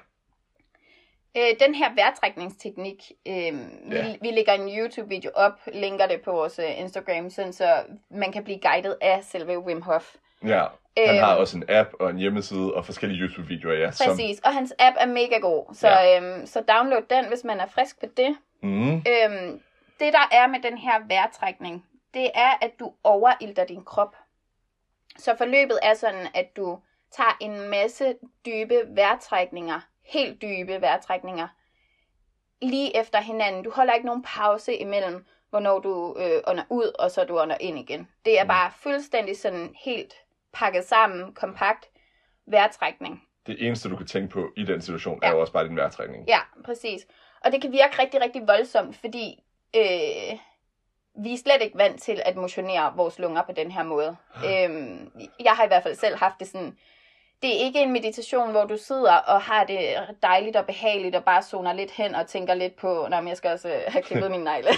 Øh, 1.37 1.57
den 1.67 1.75
her 1.75 1.95
vejrtrækningsteknik, 1.95 3.13
øh, 3.29 3.35
Ja. 3.35 3.53
vi, 3.91 4.19
vi 4.23 4.31
lægger 4.31 4.53
en 4.53 4.69
YouTube-video 4.79 5.31
op, 5.35 5.53
linker 5.73 6.07
det 6.07 6.21
på 6.25 6.33
vores 6.33 6.59
øh, 6.59 6.81
Instagram, 6.81 7.31
sådan 7.31 7.53
så 7.53 7.83
man 8.11 8.33
kan 8.33 8.45
blive 8.45 8.61
guidet 8.61 8.97
af 9.01 9.25
selve 9.25 9.59
Wim 9.59 9.83
Hof. 9.83 10.15
Ja. 10.47 10.65
Han 10.99 11.09
Øhm. 11.15 11.19
har 11.19 11.35
også 11.37 11.57
en 11.57 11.65
app 11.69 11.93
og 12.01 12.11
en 12.11 12.17
hjemmeside 12.19 12.75
og 12.75 12.87
forskellige 12.87 13.21
YouTube-videoer, 13.23 13.75
ja. 13.75 13.91
Som, 13.91 14.07
Præcis, 14.09 14.41
og 14.45 14.55
hans 14.55 14.75
app 14.79 14.97
er 15.01 15.07
mega 15.07 15.39
god, 15.39 15.75
så, 15.75 15.89
Ja. 15.89 16.17
øhm, 16.21 16.47
så 16.47 16.61
download 16.61 17.03
den, 17.11 17.29
hvis 17.29 17.45
man 17.45 17.61
er 17.61 17.67
frisk 17.67 18.01
på 18.01 18.07
det. 18.17 18.37
mm, 18.63 18.93
Øhm, 18.97 19.61
det 20.01 20.13
der 20.13 20.29
er 20.33 20.47
med 20.47 20.61
den 20.63 20.79
her 20.79 21.01
vejrtrækning, 21.09 21.87
det 22.15 22.31
er, 22.35 22.51
at 22.63 22.71
du 22.81 22.93
overilter 23.05 23.65
din 23.65 23.85
krop. 23.85 24.17
Så 25.19 25.35
forløbet 25.39 25.79
er 25.83 25.95
sådan, 25.95 26.27
at 26.35 26.57
du 26.57 26.79
tager 27.17 27.37
en 27.41 27.69
masse 27.69 28.15
dybe 28.47 28.75
vejrtrækninger, 28.89 29.81
helt 30.07 30.43
dybe 30.43 30.81
vejrtrækninger, 30.81 31.49
lige 32.63 32.97
efter 32.97 33.21
hinanden. 33.21 33.63
Du 33.63 33.71
holder 33.71 33.93
ikke 33.95 34.07
nogen 34.07 34.23
pause 34.23 34.77
imellem, 34.77 35.27
hvornår 35.51 35.79
du 35.79 36.17
øh, 36.19 36.41
ånder 36.47 36.65
ud, 36.71 36.93
og 36.99 37.11
så 37.11 37.25
du 37.25 37.41
ånder 37.41 37.57
ind 37.61 37.79
igen. 37.79 38.09
Det 38.25 38.39
er 38.39 38.45
Mm. 38.45 38.49
bare 38.49 38.71
fuldstændig 38.77 39.39
sådan 39.39 39.75
helt 39.85 40.15
pakket 40.53 40.85
sammen, 40.85 41.35
kompakt 41.35 41.89
vejrtrækning. 42.47 43.23
det 43.47 43.67
eneste, 43.67 43.89
du 43.89 43.97
kan 43.97 44.07
tænke 44.07 44.29
på 44.29 44.49
i 44.57 44.65
den 44.65 44.81
situation, 44.83 45.19
Ja. 45.23 45.29
er 45.29 45.33
jo 45.33 45.41
også 45.41 45.53
bare 45.53 45.65
din 45.69 45.77
vejrtrækning. 45.77 46.29
Ja, 46.29 46.39
præcis. 46.65 47.07
Og 47.45 47.53
det 47.53 47.63
kan 47.63 47.73
virke 47.73 48.03
rigtig, 48.03 48.21
rigtig 48.21 48.43
voldsomt, 48.47 48.97
fordi 48.97 49.43
øh, 49.77 50.39
vi 51.25 51.33
er 51.33 51.39
slet 51.39 51.63
ikke 51.63 51.79
vant 51.79 52.03
til 52.03 52.23
at 52.25 52.37
motionere 52.37 52.93
vores 52.97 53.19
lunger 53.19 53.43
på 53.43 53.53
den 53.53 53.71
her 53.71 53.83
måde. 53.83 54.17
øhm, 54.37 55.13
jeg 55.41 55.53
har 55.53 55.65
i 55.65 55.67
hvert 55.67 55.83
fald 55.83 55.95
selv 55.95 56.17
haft 56.17 56.35
det 56.41 56.49
sådan, 56.49 56.79
det 57.43 57.51
er 57.57 57.65
ikke 57.65 57.81
en 57.81 57.93
meditation, 57.93 58.51
hvor 58.51 58.65
du 58.65 58.77
sidder 58.77 59.15
og 59.17 59.43
har 59.43 59.65
det 59.65 59.89
dejligt 60.23 60.57
og 60.57 60.67
behageligt 60.67 61.17
og 61.17 61.25
bare 61.25 61.43
zoner 61.43 61.73
lidt 61.73 61.91
hen 61.91 62.15
og 62.15 62.27
tænker 62.27 62.55
lidt 62.55 62.77
på, 62.77 63.07
nej, 63.11 63.21
men 63.21 63.29
jeg 63.29 63.37
skal 63.37 63.51
også 63.51 63.69
øh, 63.69 63.81
have 63.89 64.03
klippet 64.03 64.31
min 64.31 64.41
negle. 64.41 64.69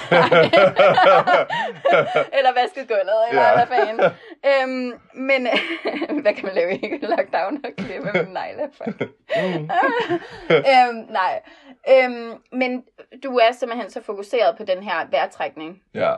eller 2.38 2.52
vasket 2.61 2.88
gulvet, 2.88 3.21
eller 3.28 3.42
Ja. 3.42 3.54
hvad 3.54 3.66
fanden. 3.66 4.00
Øhm, 4.47 5.00
men 5.14 5.49
hvad 6.23 6.35
kan 6.35 6.44
man 6.44 6.54
lave 6.54 6.75
i 6.75 6.99
lockdown 7.06 7.64
og 7.64 7.71
klippe 7.85 8.11
min 8.14 8.33
negle? 8.33 8.71
Mm. 9.37 9.71
øhm, 10.73 11.06
nej. 11.11 11.42
Øhm, 11.90 12.33
men 12.52 12.85
du 13.25 13.37
er 13.38 13.52
simpelthen 13.52 13.90
så 13.90 14.02
fokuseret 14.02 14.56
på 14.56 14.64
den 14.64 14.83
her 14.83 15.06
vejrtrækning. 15.11 15.83
ja. 15.94 16.14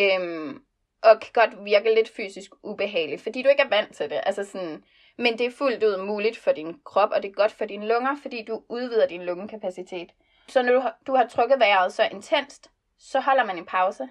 Øhm, 0.00 0.60
og 1.02 1.20
kan 1.20 1.30
godt 1.34 1.64
virke 1.64 1.94
lidt 1.94 2.10
fysisk 2.16 2.50
ubehageligt, 2.62 3.22
fordi 3.22 3.42
du 3.42 3.48
ikke 3.48 3.62
er 3.62 3.68
vant 3.68 3.96
til 3.96 4.10
det. 4.10 4.20
Altså 4.26 4.44
sådan, 4.44 4.82
men 5.18 5.38
det 5.38 5.46
er 5.46 5.50
fuldt 5.50 5.82
ud 5.84 5.96
muligt 6.06 6.38
for 6.38 6.52
din 6.52 6.80
krop, 6.84 7.10
og 7.10 7.22
det 7.22 7.28
er 7.28 7.32
godt 7.34 7.52
for 7.52 7.64
dine 7.64 7.86
lunger, 7.88 8.16
fordi 8.22 8.44
du 8.44 8.62
udvider 8.68 9.06
din 9.06 9.22
lungekapacitet. 9.24 10.10
Så 10.48 10.62
når 10.62 10.72
du 10.72 10.80
har, 10.80 10.96
du 11.06 11.14
har 11.14 11.26
trukket 11.26 11.58
vejret 11.60 11.92
så 11.92 12.08
intenst, 12.12 12.70
så 12.98 13.20
holder 13.20 13.44
man 13.44 13.58
en 13.58 13.66
pause. 13.66 14.08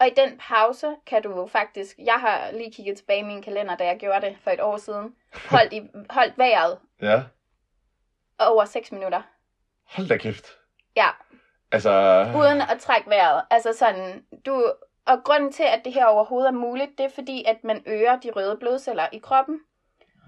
Og 0.00 0.06
i 0.06 0.10
den 0.16 0.38
pause 0.38 0.96
kan 1.06 1.22
du 1.22 1.46
faktisk, 1.46 1.96
jeg 1.98 2.14
har 2.14 2.50
lige 2.52 2.72
kigget 2.72 2.96
tilbage 2.96 3.20
i 3.20 3.24
min 3.24 3.42
kalender, 3.42 3.76
da 3.76 3.84
jeg 3.86 3.96
gjorde 3.98 4.26
det 4.26 4.36
for 4.40 4.50
et 4.50 4.60
år 4.60 4.76
siden, 4.76 5.14
holdt, 5.50 5.72
i, 5.72 5.82
holdt 6.10 6.38
vejret 6.38 6.78
Ja. 7.02 7.22
over 8.38 8.64
6 8.64 8.92
minutter. 8.92 9.22
Hold 9.84 10.08
da 10.08 10.16
kæft. 10.16 10.46
Ja, 10.96 11.08
Altså... 11.72 12.24
uden 12.36 12.60
at 12.60 12.78
trække 12.80 13.10
vejret. 13.10 13.42
Altså 13.50 13.72
sådan, 13.72 14.24
du, 14.46 14.72
og 15.06 15.24
grunden 15.24 15.52
til, 15.52 15.62
at 15.62 15.80
det 15.84 15.92
her 15.92 16.06
overhovedet 16.06 16.48
er 16.48 16.52
muligt, 16.52 16.98
det 16.98 17.06
er 17.06 17.10
fordi, 17.14 17.44
at 17.46 17.64
man 17.64 17.82
øger 17.86 18.20
de 18.20 18.30
røde 18.30 18.56
blodceller 18.60 19.06
i 19.12 19.18
kroppen, 19.18 19.60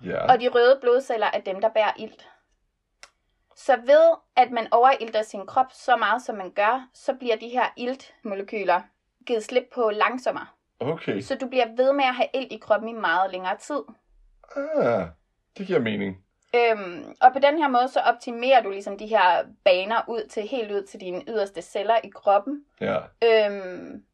Ja. 0.04 0.33
og 0.33 0.40
de 0.40 0.49
røde 0.49 0.78
blodceller 0.80 1.26
er 1.26 1.40
dem, 1.40 1.61
der 1.61 1.69
bærer 1.69 1.92
ilt. 1.99 2.28
Så 3.57 3.76
ved, 3.76 4.11
at 4.37 4.50
man 4.50 4.69
overilter 4.71 5.23
sin 5.23 5.47
krop 5.47 5.73
så 5.73 5.97
meget, 5.97 6.23
som 6.23 6.37
man 6.37 6.50
gør, 6.50 6.88
så 6.95 7.14
bliver 7.14 7.37
de 7.37 7.49
her 7.49 7.64
iltmolekyler 7.76 8.80
givet 9.26 9.45
slip 9.45 9.64
på 9.75 9.90
langsommere. 9.90 10.47
Okay. 10.80 11.21
Så 11.21 11.35
du 11.35 11.49
bliver 11.49 11.66
ved 11.76 11.92
med 11.92 12.04
at 12.04 12.14
have 12.14 12.28
ilt 12.35 12.52
i 12.52 12.59
kroppen 12.59 12.88
i 12.88 12.92
meget 12.92 13.33
længere 13.33 13.57
tid. 13.57 13.80
Ah, 14.57 15.07
det 15.59 15.66
giver 15.66 15.80
mening. 15.80 16.25
Øhm, 16.54 17.14
og 17.21 17.33
på 17.33 17.38
den 17.38 17.59
her 17.59 17.69
måde, 17.69 17.88
så 17.88 18.00
optimerer 18.00 18.62
du 18.62 18.71
ligesom 18.71 18.99
de 18.99 19.07
her 19.07 19.45
baner 19.64 20.02
ud 20.09 20.28
til 20.28 20.42
helt 20.42 20.73
ud 20.73 20.83
til 20.83 21.00
dine 21.00 21.23
yderste 21.28 21.62
celler 21.62 21.97
i 22.04 22.11
kroppen. 22.14 22.64
Ja. 22.80 22.99
Øhm, 23.25 24.04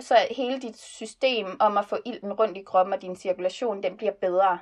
så 0.00 0.14
hele 0.30 0.60
dit 0.60 0.78
system 0.78 1.60
om 1.60 1.78
at 1.78 1.84
få 1.84 1.96
ilten 2.06 2.32
rundt 2.32 2.56
i 2.56 2.62
kroppen 2.62 2.92
og 2.92 3.02
din 3.02 3.16
cirkulation, 3.16 3.82
den 3.82 3.96
bliver 3.96 4.12
bedre. 4.12 4.58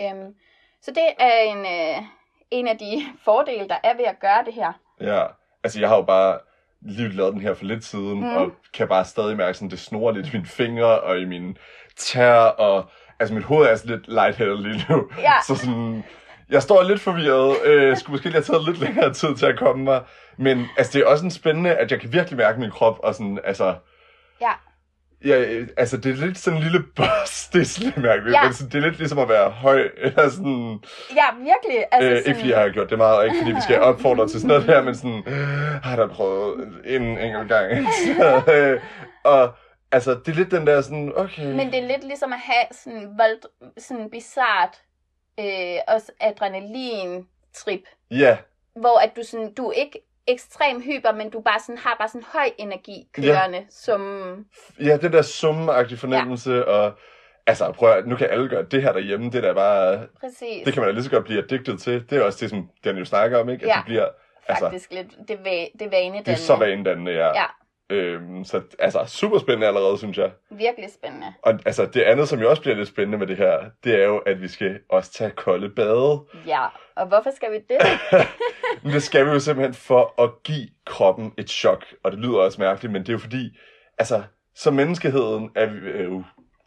Øhm, 0.00 0.34
så 0.82 0.90
det 0.90 1.08
er 1.18 1.40
en, 1.42 1.58
øh, 1.58 2.02
en 2.50 2.68
af 2.68 2.78
de 2.78 3.02
fordele, 3.24 3.68
der 3.68 3.76
er 3.84 3.96
ved 3.96 4.04
at 4.04 4.20
gøre 4.20 4.44
det 4.46 4.54
her. 4.54 4.72
Ja. 5.00 5.22
Altså, 5.64 5.80
jeg 5.80 5.88
har 5.88 5.96
jo 5.96 6.02
bare 6.02 6.38
lige 6.82 7.08
lavet 7.08 7.32
den 7.32 7.40
her 7.40 7.54
for 7.54 7.64
lidt 7.64 7.84
siden, 7.84 8.20
Mm. 8.20 8.36
og 8.36 8.50
kan 8.74 8.88
bare 8.88 9.04
stadig 9.04 9.36
mærke, 9.36 9.54
sådan, 9.54 9.70
det 9.70 9.78
snor 9.78 10.10
lidt 10.10 10.26
i 10.26 10.30
mine 10.32 10.46
fingre 10.46 11.00
og 11.00 11.18
i 11.18 11.24
mine 11.24 11.54
tær, 11.96 12.34
og 12.34 12.90
altså, 13.20 13.34
mit 13.34 13.44
hoved 13.44 13.66
er 13.66 13.76
sådan 13.76 13.96
lidt 13.96 14.08
lightheaded 14.08 14.56
lige 14.56 14.86
nu. 14.88 15.08
Ja. 15.18 15.32
Så 15.46 15.54
sådan, 15.56 16.04
jeg 16.50 16.62
står 16.62 16.82
lidt 16.82 17.00
forvirret. 17.00 17.56
Øh, 17.64 17.96
skulle 17.96 18.12
måske 18.14 18.26
lige 18.26 18.32
have 18.34 18.42
taget 18.42 18.64
lidt 18.68 18.78
længere 18.80 19.12
tid 19.14 19.34
til 19.36 19.46
at 19.46 19.58
komme 19.58 19.84
mig. 19.84 20.02
Men 20.36 20.66
altså, 20.78 20.92
det 20.98 21.04
er 21.04 21.10
også 21.10 21.24
en 21.24 21.30
spændende, 21.30 21.74
at 21.74 21.90
jeg 21.92 22.00
kan 22.00 22.12
virkelig 22.12 22.36
mærke 22.38 22.60
min 22.60 22.70
krop, 22.70 22.98
og 23.02 23.14
sådan, 23.14 23.38
altså, 23.44 23.74
Ja, 24.40 24.52
Ja, 25.24 25.64
altså 25.76 25.96
det 25.96 26.12
er 26.12 26.26
lidt 26.26 26.38
sådan 26.38 26.56
en 26.56 26.62
lille 26.62 26.82
boss, 26.96 27.46
det 27.52 27.60
er 27.60 27.64
sådan 27.64 28.02
mærkeligt, 28.02 28.34
Ja. 28.34 28.44
men 28.44 28.52
sådan, 28.54 28.72
det 28.72 28.78
er 28.78 28.88
lidt 28.88 28.98
ligesom 28.98 29.18
at 29.18 29.28
være 29.28 29.50
høj, 29.50 29.88
eller 29.96 30.28
sådan, 30.28 30.78
ja 31.16 31.24
virkelig. 31.38 31.84
Altså, 31.92 32.10
øh, 32.10 32.16
sådan, 32.16 32.26
ikke 32.26 32.38
fordi 32.38 32.50
jeg 32.50 32.60
har 32.60 32.68
gjort 32.68 32.90
det 32.90 32.98
meget, 32.98 33.16
og 33.16 33.24
ikke? 33.24 33.36
Fordi 33.38 33.52
vi 33.52 33.60
skal 33.60 33.80
opfordre 33.80 34.28
til 34.28 34.40
sådan 34.40 34.48
noget 34.48 34.66
der, 34.68 34.82
men 34.82 34.94
sådan, 34.94 35.22
har 35.82 35.96
der 35.96 36.08
prøvet 36.08 36.68
en 36.86 37.02
enkelt 37.02 37.48
gang, 37.48 37.86
så, 38.18 38.42
øh, 38.54 38.80
og 39.24 39.54
altså 39.92 40.10
det 40.26 40.28
er 40.32 40.36
lidt 40.36 40.50
den 40.50 40.66
der 40.66 40.80
sådan, 40.80 41.12
okay, 41.16 41.46
Men 41.46 41.66
det 41.72 41.78
er 41.82 41.86
lidt 41.88 42.04
ligesom 42.04 42.32
at 42.32 42.38
have 42.38 42.64
sådan 42.72 43.08
voldt, 43.18 43.46
sådan 43.78 44.10
bizart 44.10 44.82
øh, 45.40 45.76
også 45.88 46.12
adrenalin-trip, 46.20 47.82
ja, 48.10 48.36
hvor 48.76 48.98
at 48.98 49.10
du 49.16 49.22
sådan, 49.24 49.54
du 49.54 49.72
ikke 49.76 49.98
ekstrem 50.32 50.82
hyper, 50.82 51.12
men 51.12 51.30
du 51.30 51.40
bare 51.40 51.60
sådan, 51.60 51.78
har 51.78 51.96
bare 51.98 52.08
sådan 52.08 52.26
høj 52.32 52.50
energi 52.58 53.08
kørende, 53.14 53.58
ja. 53.58 53.64
som... 53.70 54.00
ja, 54.80 54.96
den 54.96 55.12
der 55.12 55.22
summeagtige 55.22 55.98
fornemmelse, 55.98 56.52
ja. 56.52 56.62
og 56.62 56.92
altså 57.46 57.72
prøv 57.72 57.90
at, 57.90 58.06
nu 58.06 58.16
kan 58.16 58.30
alle 58.30 58.48
gøre 58.48 58.62
det 58.62 58.82
her 58.82 58.92
derhjemme, 58.92 59.30
det 59.30 59.42
der 59.42 59.54
bare, 59.54 60.06
Præcis. 60.20 60.64
det 60.64 60.72
kan 60.72 60.80
man 60.80 60.88
da 60.88 60.92
lige 60.92 61.04
så 61.04 61.10
godt 61.10 61.24
blive 61.24 61.42
addicted 61.42 61.78
til, 61.78 62.10
det 62.10 62.18
er 62.18 62.22
også 62.22 62.38
det, 62.40 62.50
som 62.50 62.68
den 62.84 62.96
jo 62.96 63.04
snakker 63.04 63.38
om, 63.40 63.48
ikke, 63.48 63.62
at 63.64 63.68
Ja. 63.68 63.74
det 63.76 63.84
bliver, 63.84 64.08
altså, 64.48 64.64
faktisk 64.64 64.92
lidt, 64.92 65.06
det, 65.28 65.34
va- 65.34 65.76
det 65.80 65.90
vane, 65.92 66.18
det 66.18 66.28
er 66.28 66.34
så 66.36 66.56
vanedannende, 66.56 67.12
ja. 67.12 67.26
Ja, 67.26 67.44
Øhm, 67.90 68.44
så 68.44 68.62
altså, 68.78 69.04
super 69.06 69.38
spændende 69.38 69.66
allerede, 69.66 69.98
synes 69.98 70.18
jeg. 70.18 70.30
virkelig 70.50 70.90
spændende. 70.92 71.26
Og 71.42 71.58
altså, 71.66 71.86
det 71.86 72.02
andet, 72.02 72.28
som 72.28 72.40
jo 72.40 72.50
også 72.50 72.62
bliver 72.62 72.76
lidt 72.76 72.88
spændende 72.88 73.18
med 73.18 73.26
det 73.26 73.36
her, 73.36 73.58
det 73.84 73.94
er 73.94 74.04
jo, 74.04 74.18
at 74.18 74.42
vi 74.42 74.48
skal 74.48 74.78
også 74.88 75.12
tage 75.12 75.30
kolde 75.30 75.68
bade. 75.68 76.20
Ja, 76.46 76.66
og 76.96 77.06
hvorfor 77.06 77.30
skal 77.36 77.52
vi 77.52 77.56
det? 77.56 77.78
Men 78.82 78.92
det 78.92 79.02
skal 79.02 79.26
vi 79.26 79.30
jo 79.30 79.38
simpelthen 79.38 79.74
for 79.74 80.22
at 80.22 80.30
give 80.44 80.68
kroppen 80.86 81.32
et 81.38 81.50
chok. 81.50 81.84
Og 82.04 82.12
det 82.12 82.20
lyder 82.20 82.38
også 82.38 82.60
mærkeligt, 82.60 82.92
men 82.92 83.02
det 83.02 83.08
er 83.08 83.12
jo 83.12 83.18
fordi, 83.18 83.58
altså, 83.98 84.22
som 84.54 84.74
menneskeheden 84.74 85.50
er 85.54 85.66
vi 85.66 85.78
er 85.88 86.02
jo 86.02 86.24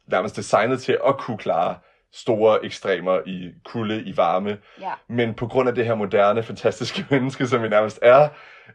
nærmest 0.08 0.36
designet 0.36 0.82
til 0.82 0.98
at 1.08 1.18
kunne 1.18 1.38
klare 1.38 1.76
store 2.14 2.66
ekstremer 2.66 3.20
i 3.26 3.52
kulde, 3.66 4.02
i 4.04 4.18
varme. 4.18 4.58
ja, 4.82 4.92
Men 5.08 5.34
på 5.34 5.48
grund 5.48 5.70
af 5.70 5.76
det 5.76 5.86
her 5.86 5.96
moderne, 5.96 6.44
fantastiske 6.44 7.06
menneske, 7.12 7.48
som 7.48 7.64
vi 7.64 7.70
nærmest 7.70 8.00
er, 8.02 8.30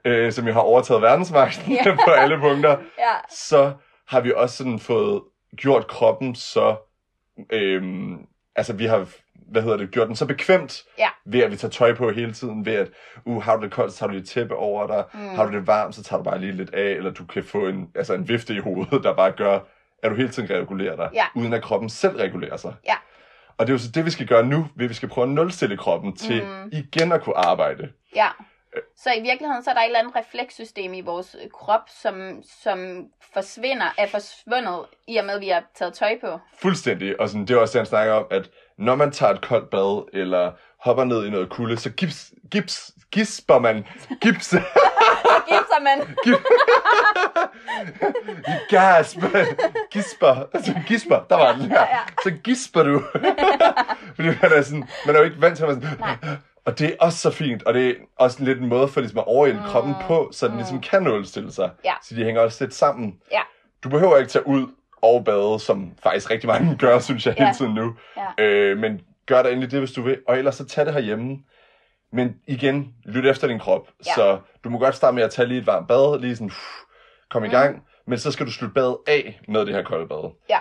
øh, 0.04 0.32
som 0.32 0.46
jo 0.46 0.52
har 0.52 0.60
overtaget 0.60 1.02
verdensmagten 1.02 1.72
Ja. 1.72 1.96
på 2.04 2.10
alle 2.10 2.38
punkter, 2.38 2.70
ja, 2.98 3.14
så 3.30 3.72
har 4.08 4.20
vi 4.20 4.32
også 4.36 4.56
sådan 4.56 4.78
fået 4.78 5.22
gjort 5.56 5.86
kroppen 5.86 6.34
så... 6.34 6.76
Øhm, 7.52 8.26
altså, 8.56 8.72
vi 8.72 8.86
har 8.86 9.06
hvad 9.52 9.62
hedder 9.62 9.76
det, 9.76 9.90
gjort 9.90 10.06
den 10.08 10.16
så 10.16 10.26
bekvemt, 10.26 10.82
Ja. 10.98 11.08
ved 11.26 11.40
at 11.40 11.50
vi 11.50 11.56
tager 11.56 11.70
tøj 11.72 11.94
på 11.94 12.10
hele 12.10 12.32
tiden, 12.32 12.66
ved 12.66 12.74
at, 12.74 12.88
uh, 13.24 13.42
har 13.42 13.56
du 13.56 13.62
det 13.62 13.72
koldt, 13.72 13.92
så 13.92 13.98
tager 13.98 14.10
du 14.10 14.16
dit 14.18 14.28
tæppe 14.28 14.56
over 14.56 14.86
dig, 14.86 15.04
mm. 15.14 15.28
har 15.28 15.46
du 15.46 15.52
det 15.52 15.66
varmt, 15.66 15.94
så 15.94 16.02
tager 16.02 16.18
du 16.22 16.30
bare 16.30 16.38
lige 16.40 16.52
lidt 16.52 16.74
af, 16.74 16.90
eller 16.90 17.10
du 17.10 17.24
kan 17.26 17.44
få 17.44 17.66
en, 17.66 17.88
altså 17.94 18.14
en 18.14 18.28
vifte 18.28 18.54
i 18.54 18.58
hovedet, 18.58 19.04
der 19.04 19.14
bare 19.14 19.30
gør, 19.32 19.58
at 20.02 20.10
du 20.10 20.16
hele 20.16 20.28
tiden 20.28 20.50
regulerer 20.50 20.96
dig, 20.96 21.10
Ja. 21.14 21.24
uden 21.34 21.52
at 21.52 21.62
kroppen 21.62 21.88
selv 21.88 22.16
regulerer 22.16 22.56
sig. 22.56 22.74
Ja. 22.86 22.94
Og 23.58 23.66
det 23.66 23.72
er 23.72 23.74
jo 23.74 23.78
så 23.78 23.90
det, 23.90 24.04
vi 24.04 24.10
skal 24.10 24.26
gøre 24.26 24.46
nu, 24.46 24.66
ved 24.76 24.84
at 24.84 24.88
vi 24.90 24.94
skal 24.94 25.08
prøve 25.08 25.22
at 25.22 25.28
nulstille 25.28 25.76
kroppen 25.76 26.16
til 26.16 26.44
mm. 26.44 26.70
igen 26.72 27.12
at 27.12 27.22
kunne 27.22 27.36
arbejde. 27.36 27.88
Ja. 28.14 28.28
Så 28.96 29.10
i 29.12 29.20
virkeligheden, 29.20 29.64
så 29.64 29.70
er 29.70 29.74
der 29.74 29.80
et 29.80 29.86
eller 29.86 29.98
andet 29.98 30.16
reflekssystem 30.16 30.94
i 30.94 31.00
vores 31.00 31.36
krop, 31.52 31.80
som, 32.02 32.42
som 32.62 33.06
forsvinder, 33.34 33.94
er 33.98 34.06
forsvundet, 34.06 34.80
i 35.08 35.16
og 35.16 35.24
med, 35.24 35.34
at 35.34 35.40
vi 35.40 35.48
har 35.48 35.64
taget 35.74 35.94
tøj 35.94 36.18
på. 36.20 36.38
Fuldstændig. 36.62 37.20
Og 37.20 37.28
sådan, 37.28 37.46
det 37.46 37.56
er 37.56 37.60
også 37.60 37.72
det, 37.72 37.80
han 37.80 37.86
snakker 37.86 38.14
om, 38.14 38.26
at 38.30 38.50
når 38.78 38.94
man 38.94 39.12
tager 39.12 39.32
et 39.32 39.40
koldt 39.40 39.70
bad, 39.70 40.08
eller 40.12 40.52
hopper 40.80 41.04
ned 41.04 41.26
i 41.26 41.30
noget 41.30 41.48
kulde, 41.48 41.76
så 41.76 41.90
gips, 41.90 42.32
gips, 42.50 42.92
gisper 43.10 43.58
man. 43.58 43.86
Gips. 44.22 44.54
Gipser 45.48 45.82
man. 45.82 46.16
Gasp. 48.70 49.18
Gisper. 49.90 50.46
Altså, 50.54 50.74
gisper. 50.86 51.20
Der 51.30 51.36
var 51.36 51.52
den 51.52 51.62
her. 51.70 51.86
Så 52.22 52.30
gisper 52.44 52.82
du. 52.82 53.02
Fordi 54.16 54.28
man 54.42 54.52
er, 54.56 54.62
sådan, 54.62 54.84
man 55.06 55.14
er 55.14 55.18
jo 55.18 55.24
ikke 55.24 55.40
vant 55.40 55.56
til 55.56 55.64
at 55.64 55.68
være 55.68 55.80
sådan... 55.80 55.98
Nej. 56.00 56.16
Og 56.64 56.78
det 56.78 56.86
er 56.86 56.92
også 57.00 57.18
så 57.18 57.30
fint, 57.30 57.62
og 57.62 57.74
det 57.74 57.88
er 57.90 57.94
også 58.16 58.44
lidt 58.44 58.60
en 58.60 58.68
måde 58.68 58.88
for 58.88 59.00
ligesom 59.00 59.18
at 59.18 59.26
overhælde 59.26 59.60
mm. 59.60 59.66
kroppen 59.66 59.94
på, 60.06 60.28
så 60.32 60.48
den 60.48 60.56
ligesom 60.56 60.80
kan 60.80 61.02
nulstille 61.02 61.52
sig. 61.52 61.70
Ja. 61.84 61.92
Så 62.02 62.14
de 62.14 62.24
hænger 62.24 62.40
også 62.40 62.64
lidt 62.64 62.74
sammen. 62.74 63.14
Ja. 63.32 63.40
Du 63.84 63.88
behøver 63.88 64.16
ikke 64.16 64.30
tage 64.30 64.46
ud 64.46 64.66
og 65.02 65.24
bade, 65.24 65.60
som 65.60 65.92
faktisk 66.02 66.30
rigtig 66.30 66.48
mange 66.48 66.76
gør, 66.80 66.98
synes 66.98 67.26
jeg, 67.26 67.34
hele 67.34 67.46
Ja. 67.46 67.52
tiden 67.58 67.74
nu. 67.74 67.94
Ja. 68.38 68.44
Øh, 68.44 68.78
men 68.78 69.00
gør 69.26 69.42
da 69.42 69.48
endelig 69.48 69.70
det, 69.70 69.78
hvis 69.78 69.92
du 69.92 70.02
vil. 70.02 70.18
Og 70.28 70.38
ellers 70.38 70.54
så 70.54 70.64
tag 70.64 70.86
det 70.86 70.94
herhjemme. 70.94 71.36
Men 72.12 72.34
igen, 72.46 72.94
lyt 73.04 73.26
efter 73.26 73.46
din 73.48 73.58
krop. 73.58 73.88
Ja. 74.06 74.14
Så 74.14 74.38
du 74.64 74.70
må 74.70 74.78
godt 74.78 74.94
starte 74.94 75.14
med 75.14 75.22
at 75.22 75.30
tage 75.30 75.48
lige 75.48 75.60
et 75.60 75.66
varmt 75.66 75.88
bad, 75.88 76.20
lige 76.20 76.36
sådan, 76.36 76.46
uff, 76.46 76.64
kom 77.30 77.44
i 77.44 77.48
gang. 77.48 77.82
Men 78.06 78.18
så 78.18 78.30
skal 78.32 78.46
du 78.46 78.50
slutte 78.52 78.74
badet 78.74 78.96
af 79.06 79.40
med 79.48 79.66
det 79.66 79.74
her 79.74 79.82
kolde 79.82 80.08
bad. 80.08 80.28
Mm. 80.28 80.34
Ja. 80.50 80.58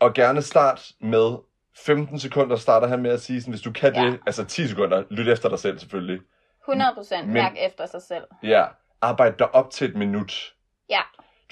Og 0.00 0.14
gerne 0.14 0.42
start 0.42 0.86
med 1.00 1.36
15 1.84 2.18
sekunder, 2.18 2.56
starter 2.56 2.86
han 2.88 3.02
med 3.02 3.10
at 3.10 3.20
sige, 3.20 3.40
sådan, 3.40 3.52
hvis 3.52 3.62
du 3.62 3.72
kan 3.72 3.94
Ja. 3.94 4.04
det, 4.06 4.18
altså 4.26 4.44
10 4.44 4.66
sekunder, 4.68 5.04
lyt 5.10 5.28
efter 5.28 5.48
dig 5.48 5.58
selv 5.58 5.78
selvfølgelig. 5.78 6.20
100 6.68 6.90
procent 6.94 7.24
Men- 7.26 7.34
mærk 7.34 7.52
efter 7.66 7.86
sig 7.86 8.02
selv. 8.02 8.24
Ja, 8.42 8.64
arbejd 9.00 9.32
dig 9.38 9.54
op 9.54 9.70
til 9.70 9.88
et 9.90 9.96
minut. 9.96 10.54
Ja. 10.90 11.00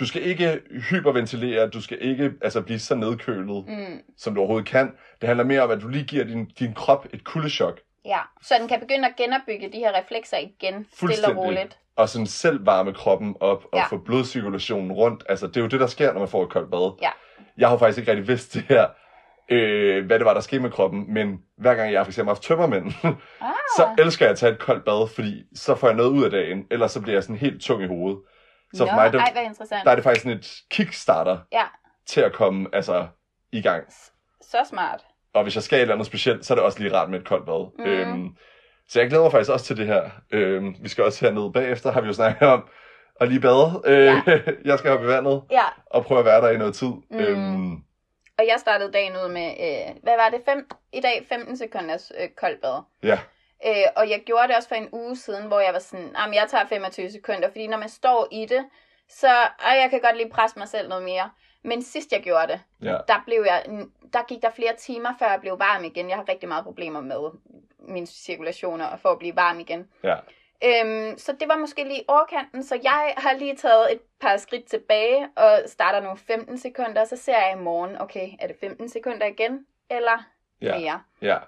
Du 0.00 0.06
skal 0.06 0.22
ikke 0.22 0.60
hyperventilere, 0.90 1.68
du 1.68 1.80
skal 1.82 1.98
ikke 2.00 2.32
altså, 2.42 2.60
blive 2.60 2.78
så 2.78 2.94
nedkølet, 2.94 3.64
Mm. 3.68 4.00
som 4.16 4.34
du 4.34 4.40
overhovedet 4.40 4.68
kan. 4.68 4.92
Det 5.20 5.26
handler 5.26 5.44
mere 5.44 5.60
om, 5.62 5.70
at 5.70 5.80
du 5.82 5.88
lige 5.88 6.04
giver 6.04 6.24
din, 6.24 6.44
din 6.58 6.74
krop 6.74 7.06
et 7.12 7.24
kuldechok. 7.24 7.80
Ja. 8.06 8.18
Så 8.42 8.54
den 8.60 8.68
kan 8.68 8.80
begynde 8.80 9.08
at 9.08 9.16
genopbygge 9.16 9.72
de 9.72 9.78
her 9.78 9.92
reflekser 9.98 10.36
igen, 10.38 10.86
stille 10.92 11.26
og 11.28 11.36
roligt. 11.36 11.78
Og 11.96 12.08
sådan 12.08 12.26
selv 12.26 12.66
varme 12.66 12.94
kroppen 12.94 13.36
op 13.40 13.64
og 13.64 13.78
Ja. 13.78 13.84
få 13.86 13.96
blodcirkulationen 13.98 14.92
rundt. 14.92 15.24
Altså, 15.28 15.46
det 15.46 15.56
er 15.56 15.60
jo 15.60 15.66
det, 15.66 15.80
der 15.80 15.86
sker, 15.86 16.12
når 16.12 16.18
man 16.18 16.28
får 16.28 16.42
et 16.42 16.50
koldt 16.50 16.70
bad. 16.70 16.98
Ja. 17.02 17.10
Jeg 17.58 17.68
har 17.68 17.78
faktisk 17.78 17.98
ikke 17.98 18.10
rigtig 18.10 18.28
vidst 18.28 18.54
det 18.54 18.62
her, 18.62 18.86
øh, 19.48 20.06
hvad 20.06 20.18
det 20.18 20.24
var, 20.26 20.34
der 20.34 20.40
skete 20.40 20.60
med 20.62 20.70
kroppen. 20.70 21.14
Men 21.14 21.38
hver 21.58 21.74
gang 21.74 21.92
jeg 21.92 22.04
for 22.04 22.10
eksempel 22.10 22.28
har 22.28 22.34
haft 22.34 22.42
tømmermænd, 22.42 22.84
Ah. 23.40 23.52
så 23.76 23.88
elsker 23.98 24.24
jeg 24.24 24.30
at 24.32 24.38
tage 24.38 24.52
et 24.52 24.58
koldt 24.58 24.84
bad, 24.84 25.08
fordi 25.14 25.44
så 25.54 25.74
får 25.74 25.86
jeg 25.88 25.96
noget 25.96 26.10
ud 26.10 26.24
af 26.24 26.30
dagen. 26.30 26.66
Ellers 26.70 26.92
så 26.92 27.00
bliver 27.00 27.16
jeg 27.16 27.22
sådan 27.22 27.36
helt 27.36 27.62
tung 27.62 27.82
i 27.82 27.86
hovedet. 27.86 28.18
Så 28.74 28.84
Nå, 28.84 28.90
for 28.90 28.94
mig, 28.96 29.12
der, 29.12 29.18
ej, 29.18 29.32
der 29.84 29.90
er 29.90 29.94
det 29.94 30.04
faktisk 30.04 30.22
sådan 30.22 30.38
et 30.38 30.52
kickstarter 30.70 31.38
Ja, 31.52 31.64
til 32.06 32.20
at 32.20 32.32
komme 32.32 32.68
altså, 32.72 33.06
i 33.52 33.62
gang. 33.62 33.84
så 34.40 34.58
smart. 34.70 35.00
Og 35.36 35.42
hvis 35.42 35.54
jeg 35.54 35.62
skal 35.62 35.76
et 35.76 35.82
eller 35.82 35.94
andet 35.94 36.06
specielt, 36.06 36.46
så 36.46 36.54
er 36.54 36.56
det 36.56 36.64
også 36.64 36.78
lige 36.80 36.94
rart 36.96 37.10
med 37.10 37.18
et 37.20 37.26
koldt 37.28 37.46
bad. 37.46 37.72
Mhm. 37.78 37.86
Øhm, 37.86 38.28
så 38.88 39.00
jeg 39.00 39.08
glæder 39.08 39.22
mig 39.22 39.32
faktisk 39.32 39.50
også 39.50 39.66
til 39.66 39.76
det 39.76 39.86
her. 39.86 40.10
Øhm, 40.32 40.74
vi 40.82 40.88
skal 40.88 41.04
også 41.04 41.24
hernede 41.26 41.52
bagefter, 41.52 41.92
har 41.92 42.00
vi 42.00 42.06
jo 42.06 42.12
snakket 42.12 42.48
om, 42.48 42.68
at 43.20 43.28
lige 43.28 43.40
bade. 43.40 43.82
Øh, 43.86 44.04
Ja. 44.04 44.22
jeg 44.70 44.78
skal 44.78 44.90
op 44.90 45.02
i 45.02 45.06
vandet 45.06 45.42
Ja, 45.50 45.64
og 45.86 46.04
prøve 46.04 46.18
at 46.18 46.24
være 46.26 46.40
der 46.40 46.50
i 46.50 46.56
noget 46.56 46.74
tid. 46.74 46.88
Mm. 47.10 47.18
Øhm, 47.18 47.72
og 48.38 48.46
jeg 48.48 48.56
startede 48.58 48.92
dagen 48.92 49.12
ud 49.12 49.28
med, 49.32 49.46
øh, 49.60 49.94
hvad 50.02 50.16
var 50.16 50.28
det, 50.30 50.40
fem, 50.44 50.68
i 50.92 51.00
dag 51.00 51.26
15 51.28 51.56
sekunders 51.56 52.12
øh, 52.20 52.28
koldt 52.40 52.60
bad. 52.62 52.82
ja, 53.02 53.18
Øh, 53.66 53.86
og 53.96 54.10
jeg 54.10 54.20
gjorde 54.26 54.48
det 54.48 54.56
også 54.56 54.68
for 54.68 54.74
en 54.74 54.88
uge 54.92 55.16
siden, 55.16 55.46
hvor 55.46 55.60
jeg 55.60 55.72
var 55.72 55.78
sådan, 55.78 56.10
jamen 56.18 56.34
jeg 56.34 56.46
tager 56.50 56.66
25 56.66 57.10
sekunder, 57.10 57.48
fordi 57.50 57.66
når 57.66 57.76
man 57.78 57.88
står 57.88 58.28
i 58.32 58.46
det, 58.46 58.64
så 59.08 59.28
ej, 59.68 59.74
jeg 59.82 59.88
kan 59.90 60.00
godt 60.00 60.16
lige 60.16 60.30
presse 60.30 60.58
mig 60.58 60.68
selv 60.68 60.88
noget 60.88 61.04
mere. 61.04 61.30
Men 61.66 61.82
sidst 61.82 62.12
jeg 62.12 62.22
gjorde 62.22 62.46
det, 62.52 62.60
ja, 62.82 62.96
der, 63.08 63.22
blev 63.26 63.44
jeg, 63.46 63.64
der 64.12 64.22
gik 64.28 64.42
der 64.42 64.50
flere 64.50 64.76
timer, 64.78 65.10
før 65.18 65.30
jeg 65.30 65.40
blev 65.40 65.58
varm 65.58 65.84
igen. 65.84 66.08
Jeg 66.08 66.16
har 66.16 66.28
rigtig 66.28 66.48
meget 66.48 66.64
problemer 66.64 67.00
med 67.00 67.30
mine 67.78 68.06
cirkulationer 68.06 68.86
og 68.86 69.00
for 69.00 69.08
at 69.08 69.18
blive 69.18 69.36
varm 69.36 69.60
igen. 69.60 69.88
ja. 70.04 70.16
Øhm, 70.64 71.18
så 71.18 71.32
det 71.40 71.48
var 71.48 71.56
måske 71.56 71.84
lige 71.84 72.04
overkanten, 72.08 72.62
så 72.64 72.80
jeg 72.82 73.14
har 73.16 73.32
lige 73.38 73.56
taget 73.56 73.92
et 73.92 74.00
par 74.20 74.36
skridt 74.36 74.64
tilbage 74.64 75.28
og 75.36 75.58
starter 75.66 76.00
nu 76.00 76.14
15 76.14 76.58
sekunder, 76.58 77.00
og 77.00 77.06
så 77.08 77.16
ser 77.16 77.38
jeg 77.38 77.52
i 77.58 77.62
morgen, 77.62 78.00
okay, 78.00 78.28
er 78.40 78.46
det 78.46 78.56
15 78.60 78.88
sekunder 78.88 79.26
igen, 79.26 79.66
eller 79.90 80.24
Ja. 80.62 80.78
mere? 80.78 81.00
ja. 81.22 81.38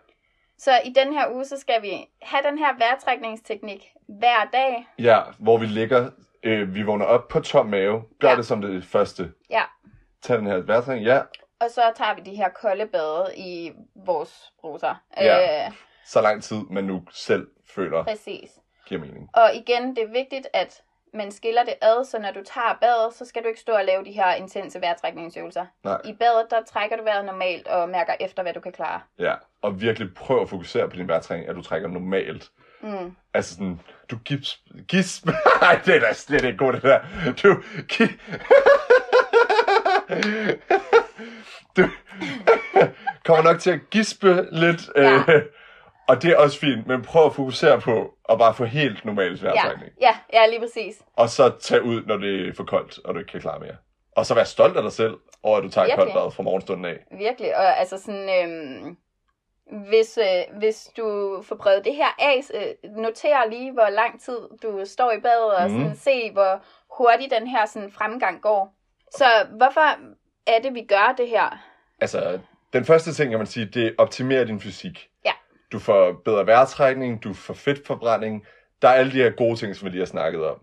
Så 0.59 0.81
i 0.85 0.93
den 0.93 1.13
her 1.13 1.31
uge, 1.33 1.45
så 1.45 1.61
skal 1.61 1.83
vi 1.83 2.09
have 2.23 2.43
den 2.51 2.59
her 2.59 2.79
vejrtrækningsteknik 2.79 3.93
hver 4.09 4.45
dag. 4.53 4.87
Ja, 4.99 5.21
hvor 5.39 5.59
vi 5.59 5.67
ligger, 5.67 6.11
øh, 6.43 6.75
vi 6.75 6.83
vågner 6.83 7.05
op 7.05 7.29
på 7.29 7.41
tom 7.41 7.67
mave, 7.67 8.03
gør 8.21 8.29
Ja. 8.31 8.37
det 8.37 8.47
som 8.47 8.61
det 8.63 8.85
første. 8.85 9.33
Ja. 9.51 9.63
Tag 10.23 10.39
den 10.39 10.47
her 10.47 10.57
værtræning, 10.59 11.07
ja, 11.07 11.21
Og 11.61 11.71
så 11.71 11.93
tager 11.97 12.15
vi 12.15 12.21
de 12.21 12.37
her 12.37 12.49
kolde 12.49 12.87
bade 12.87 13.33
i 13.37 13.73
vores 13.95 14.53
bruser. 14.61 14.95
Ja. 15.17 15.67
Øh, 15.67 15.73
så 16.07 16.21
lang 16.21 16.43
tid 16.43 16.57
man 16.71 16.85
nu 16.85 17.03
selv 17.11 17.47
føler 17.75 18.05
præcis. 18.05 18.51
giver 18.87 19.01
mening. 19.01 19.29
Og 19.35 19.55
igen, 19.55 19.97
det 19.97 20.03
er 20.05 20.13
vigtigt, 20.13 20.47
at 20.53 20.83
man 21.15 21.33
skiller 21.33 21.65
det 21.65 21.75
ad, 21.83 22.05
så 22.05 22.19
når 22.19 22.31
du 22.31 22.43
tager 22.45 22.79
badet, 22.81 23.15
så 23.15 23.25
skal 23.25 23.43
du 23.43 23.49
ikke 23.49 23.61
stå 23.61 23.73
og 23.73 23.85
lave 23.85 24.05
de 24.05 24.13
her 24.13 24.35
intense 24.35 24.81
vejrtrækningsøvelser. 24.81 25.67
Nej. 25.85 26.01
I 26.05 26.13
badet, 26.13 26.47
der 26.51 26.63
trækker 26.63 26.97
du 26.97 27.03
vejret 27.05 27.25
normalt 27.25 27.67
og 27.69 27.89
mærker 27.89 28.13
efter, 28.21 28.43
hvad 28.43 28.53
du 28.53 28.61
kan 28.61 28.73
klare. 28.73 29.01
Ja, 29.19 29.35
og 29.63 29.81
virkelig 29.81 30.15
prøv 30.15 30.43
at 30.43 30.49
fokusere 30.49 30.89
på 30.89 30.97
din 30.97 31.09
vejrtræning, 31.09 31.49
at 31.49 31.57
du 31.57 31.63
trækker 31.63 31.89
normalt. 31.89 32.51
Mm. 32.83 33.17
Altså 33.35 33.55
sådan, 33.55 33.81
du 34.11 34.19
gips... 34.25 34.63
Gisp... 34.89 35.27
Nej, 35.63 35.81
det 35.85 35.97
er 35.97 36.01
da 36.01 36.13
slet 36.13 36.45
ikke 36.45 36.59
godt, 36.59 36.75
det 36.75 36.83
der. 36.83 37.01
Du... 37.43 37.63
Gi... 37.89 38.05
du... 41.77 41.83
kommer 43.27 43.43
nok 43.43 43.61
til 43.61 43.71
at 43.71 43.81
gispe 43.91 44.47
lidt. 44.53 44.91
Ja. 44.97 45.15
Øh, 45.29 45.43
og 46.09 46.23
det 46.23 46.31
er 46.31 46.37
også 46.37 46.59
fint, 46.61 46.87
men 46.87 47.03
prøv 47.03 47.27
at 47.27 47.35
fokusere 47.35 47.81
på 47.81 48.15
at 48.29 48.39
bare 48.39 48.55
få 48.55 48.65
helt 48.65 49.05
normal 49.05 49.35
Ja, 49.43 49.47
vejrtrækning. 49.49 49.93
ja, 50.01 50.17
ja, 50.33 50.47
lige 50.47 50.61
præcis. 50.61 51.03
Og 51.17 51.29
så 51.29 51.53
tage 51.61 51.83
ud, 51.83 52.03
når 52.07 52.17
det 52.17 52.49
er 52.49 52.53
for 52.57 52.65
koldt, 52.65 52.99
og 53.05 53.15
du 53.15 53.19
ikke 53.19 53.31
kan 53.33 53.41
klare 53.41 53.61
mere. 53.61 53.77
Og 54.17 54.27
så 54.27 54.35
vær 54.35 54.45
stolt 54.45 54.77
af 54.77 54.83
dig 54.83 54.93
selv, 54.93 55.15
over 55.43 55.57
at 55.59 55.65
du 55.65 55.69
tager 55.69 55.85
Virkelig. 55.87 56.05
koldt 56.15 56.25
bad 56.25 56.31
fra 56.31 56.43
morgenstunden 56.43 56.85
af. 56.85 56.99
Virkelig. 57.19 57.57
Og 57.57 57.79
altså 57.79 57.99
sådan, 57.99 58.29
øhm, 58.43 58.97
hvis, 59.89 60.19
øh, 60.19 60.59
hvis 60.59 60.89
du 60.97 61.39
får 61.43 61.57
prøvet 61.57 61.85
det 61.85 61.95
her 61.95 62.15
af, 62.19 62.41
øh, 62.55 62.91
noter 62.97 63.51
lige, 63.51 63.73
hvor 63.73 63.89
lang 63.89 64.21
tid 64.23 64.39
du 64.63 64.81
står 64.85 65.13
i 65.13 65.21
badet, 65.21 65.55
og 65.57 65.71
sådan, 65.71 65.87
Mhm. 65.87 65.95
se, 65.97 66.31
hvor 66.33 66.63
hurtigt 66.99 67.33
den 67.41 67.47
her 67.49 67.67
sådan, 67.67 67.91
fremgang 67.93 68.41
går. 68.43 68.75
Så 69.17 69.25
hvorfor 69.57 69.81
er 70.47 70.59
det, 70.63 70.75
vi 70.75 70.85
gør 70.89 71.15
det 71.19 71.29
her? 71.29 71.59
Altså, 72.01 72.39
den 72.73 72.85
første 72.85 73.13
ting, 73.13 73.31
kan 73.31 73.39
man 73.39 73.47
sige, 73.47 73.67
det 73.67 73.87
er 73.87 73.91
optimere 73.99 74.45
din 74.45 74.61
fysik. 74.61 75.09
Ja. 75.25 75.33
Du 75.73 75.79
får 75.79 76.13
bedre 76.25 76.47
vejrtrækning, 76.47 77.25
du 77.25 77.33
får 77.35 77.55
fedtforbrænding. 77.55 78.47
Der 78.83 78.89
er 78.89 78.93
alle 78.93 79.13
de 79.13 79.17
her 79.23 79.31
gode 79.31 79.57
ting, 79.57 79.77
som 79.77 79.87
vi 79.87 79.91
lige 79.91 80.01
har 80.01 80.07
snakket 80.07 80.45
om. 80.47 80.61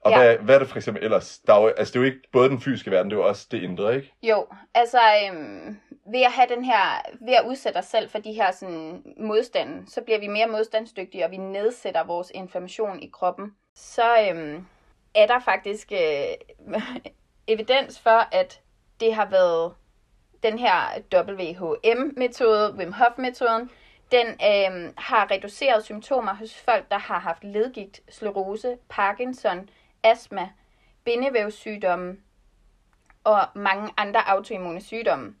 Og 0.00 0.10
Ja. 0.12 0.18
hvad, 0.18 0.36
hvad 0.36 0.54
er 0.54 0.58
det 0.58 0.68
for 0.68 0.76
eksempel 0.76 1.04
ellers? 1.04 1.38
Der 1.46 1.54
er 1.54 1.60
jo, 1.62 1.66
altså, 1.68 1.92
det 1.92 1.98
er 1.98 2.00
jo 2.00 2.06
ikke 2.14 2.28
både 2.32 2.48
den 2.48 2.60
fysiske 2.60 2.90
verden, 2.90 3.10
det 3.10 3.16
er 3.16 3.20
jo 3.20 3.28
også 3.28 3.46
det 3.50 3.62
indre, 3.62 3.96
ikke? 3.96 4.12
Jo, 4.22 4.46
altså 4.74 4.98
øhm, 5.28 5.80
ved 6.12 6.22
at 6.22 6.32
have 6.32 6.48
den 6.56 6.64
her, 6.64 7.00
ved 7.20 7.34
at 7.34 7.44
udsætte 7.46 7.78
os 7.78 7.84
selv 7.84 8.10
for 8.10 8.18
de 8.18 8.32
her 8.32 8.50
sådan, 8.52 9.02
modstande, 9.20 9.90
så 9.90 10.00
bliver 10.02 10.18
vi 10.20 10.26
mere 10.26 10.46
modstandsdygtige, 10.46 11.24
og 11.24 11.30
vi 11.30 11.36
nedsætter 11.36 12.04
vores 12.04 12.32
information 12.34 13.02
i 13.02 13.10
kroppen. 13.12 13.52
Så 13.74 14.28
øhm, 14.30 14.66
er 15.14 15.26
der 15.26 15.40
faktisk 15.40 15.92
øh, 15.92 16.78
evidens 17.46 17.98
for, 18.00 18.34
at 18.34 18.60
det 19.00 19.14
har 19.14 19.26
været 19.26 19.74
den 20.42 20.58
her 20.58 20.78
WHM-metode, 21.14 22.74
Wim 22.74 22.92
Hof-metoden, 22.92 23.70
den 24.12 24.26
øh, 24.26 24.92
har 24.96 25.30
reduceret 25.30 25.84
symptomer 25.84 26.34
hos 26.34 26.54
folk, 26.60 26.90
der 26.90 26.98
har 26.98 27.18
haft 27.18 27.44
ledgigt, 27.44 28.00
sklerose, 28.08 28.78
Parkinson, 28.88 29.68
astma, 30.02 30.48
bindevævssygdomme, 31.04 32.16
og 33.24 33.40
mange 33.54 33.92
andre 33.96 34.28
autoimmune 34.28 34.80
sygdomme. 34.80 35.34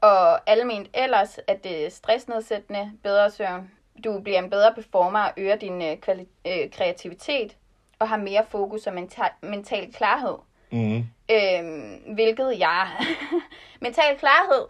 Og 0.00 0.50
alment 0.50 0.88
ellers, 0.94 1.38
at 1.46 1.64
det 1.64 1.86
er 1.86 1.90
stressnedsættende, 1.90 2.92
bedre 3.02 3.30
søvn. 3.30 3.70
Du 4.04 4.20
bliver 4.20 4.38
en 4.38 4.50
bedre 4.50 4.74
performer 4.74 5.20
og 5.20 5.32
øger 5.36 5.56
din 5.56 5.82
øh, 5.82 5.96
kvali- 6.08 6.50
øh, 6.50 6.70
kreativitet, 6.70 7.56
og 7.98 8.08
har 8.08 8.16
mere 8.16 8.46
fokus 8.48 8.86
og 8.86 8.94
mental, 8.94 9.30
mental 9.42 9.92
klarhed. 9.92 10.34
Mm. 10.70 11.06
Øhm, 11.30 12.14
hvilket 12.14 12.58
jeg... 12.58 12.88
Mental 13.82 14.18
klarhed. 14.18 14.66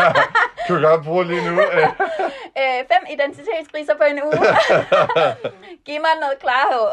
kan 0.66 0.76
du 0.76 0.82
godt 0.88 1.04
bruge 1.04 1.24
lige 1.24 1.50
nu? 1.50 1.60
Øh, 2.58 2.78
fem 2.78 3.06
identitetskriser 3.12 3.94
på 3.96 4.02
en 4.10 4.22
uge. 4.22 4.32
Giv 5.84 6.00
mig 6.00 6.10
noget 6.20 6.38
klarhed. 6.40 6.86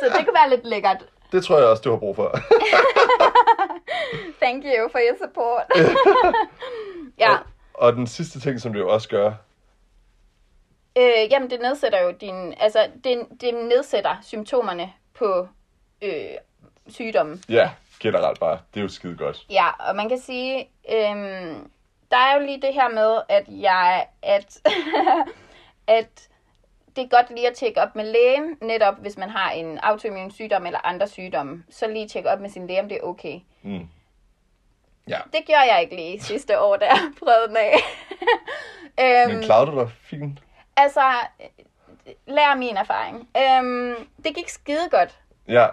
Så 0.00 0.04
det 0.04 0.26
kunne 0.26 0.34
være 0.34 0.50
lidt 0.50 0.64
lækkert. 0.66 1.04
det 1.32 1.44
tror 1.44 1.58
jeg 1.58 1.66
også, 1.66 1.82
du 1.82 1.90
har 1.90 1.96
brug 1.98 2.16
for. 2.16 2.38
Thank 4.42 4.64
you 4.64 4.88
for 4.92 4.98
your 4.98 5.16
support. 5.22 5.62
ja, 7.18 7.36
Og 7.74 7.92
den 7.92 8.06
sidste 8.06 8.40
ting, 8.40 8.60
som 8.60 8.72
det 8.72 8.80
jo 8.80 8.88
også 8.92 9.08
gør, 9.08 9.32
øh, 10.98 11.30
jamen 11.30 11.50
det 11.50 11.60
nedsætter 11.60 12.00
jo 12.02 12.10
din, 12.20 12.54
altså 12.60 12.86
det, 13.04 13.26
det 13.40 13.54
nedsætter 13.54 14.16
symptomerne 14.22 14.92
på 15.18 15.48
øh, 16.02 16.10
sygdommen. 16.88 17.42
ja, 17.48 17.70
generelt 18.00 18.40
bare, 18.40 18.58
det 18.74 18.80
er 18.80 18.82
jo 18.84 18.88
skide 18.88 19.16
godt. 19.16 19.46
Ja, 19.50 19.66
og 19.78 19.96
man 19.96 20.08
kan 20.08 20.18
sige, 20.18 20.58
øhm, 20.92 21.70
der 22.10 22.16
er 22.16 22.34
jo 22.40 22.46
lige 22.46 22.60
det 22.62 22.74
her 22.74 22.88
med, 22.88 23.20
at 23.28 23.44
jeg, 23.48 24.06
at, 24.22 24.60
at 25.98 26.28
det 26.96 27.04
er 27.04 27.08
godt 27.08 27.30
lige 27.30 27.48
at 27.48 27.54
tjekke 27.56 27.80
op 27.82 27.96
med 27.96 28.04
lægen, 28.04 28.56
netop 28.62 28.94
hvis 28.98 29.16
man 29.16 29.30
har 29.30 29.50
en 29.50 29.78
autoimmun 29.78 30.30
sygdom 30.30 30.66
eller 30.66 30.86
andre 30.86 31.08
sygdomme, 31.08 31.64
så 31.70 31.86
lige 31.88 32.08
tjekke 32.08 32.30
op 32.30 32.40
med 32.40 32.50
sin 32.50 32.66
læge, 32.66 32.80
om 32.80 32.88
det 32.88 32.96
er 32.96 33.02
okay. 33.02 33.40
Mm. 33.62 33.88
Ja, 35.08 35.18
Det 35.32 35.40
gjorde 35.46 35.72
jeg 35.72 35.82
ikke 35.82 35.96
lige 35.96 36.20
sidste 36.20 36.60
år, 36.60 36.76
da 36.76 36.84
jeg 36.86 36.98
prøvede 37.18 37.48
den 37.48 37.56
af. 37.56 37.74
øhm, 39.24 39.34
men 39.34 39.42
klarede 39.44 39.70
du 39.70 39.80
dig 39.80 39.90
fint? 40.02 40.38
altså, 40.76 41.00
lær 42.26 42.54
min 42.54 42.76
erfaring. 42.76 43.28
Øhm, 43.36 44.08
det 44.24 44.34
gik 44.34 44.48
skide 44.48 44.88
godt, 44.90 45.20
Ja, 45.48 45.66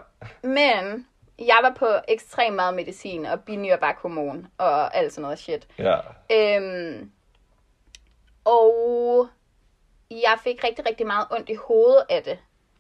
men 0.43 1.07
jeg 1.39 1.59
var 1.61 1.73
på 1.79 1.87
ekstremt 2.07 2.55
meget 2.55 2.73
medicin 2.73 3.25
og 3.25 3.39
binyrbarkhormon 3.39 4.47
og 4.57 4.95
alt 4.97 5.13
sådan 5.13 5.21
noget 5.21 5.39
shit. 5.39 5.67
ja, 5.79 5.97
Øhm, 6.31 7.11
og 8.45 9.27
jeg 10.11 10.37
fik 10.43 10.63
rigtig, 10.63 10.85
rigtig 10.89 11.07
meget 11.07 11.27
ondt 11.31 11.49
i 11.49 11.55
hovedet 11.67 12.03
af 12.09 12.23
det, 12.23 12.39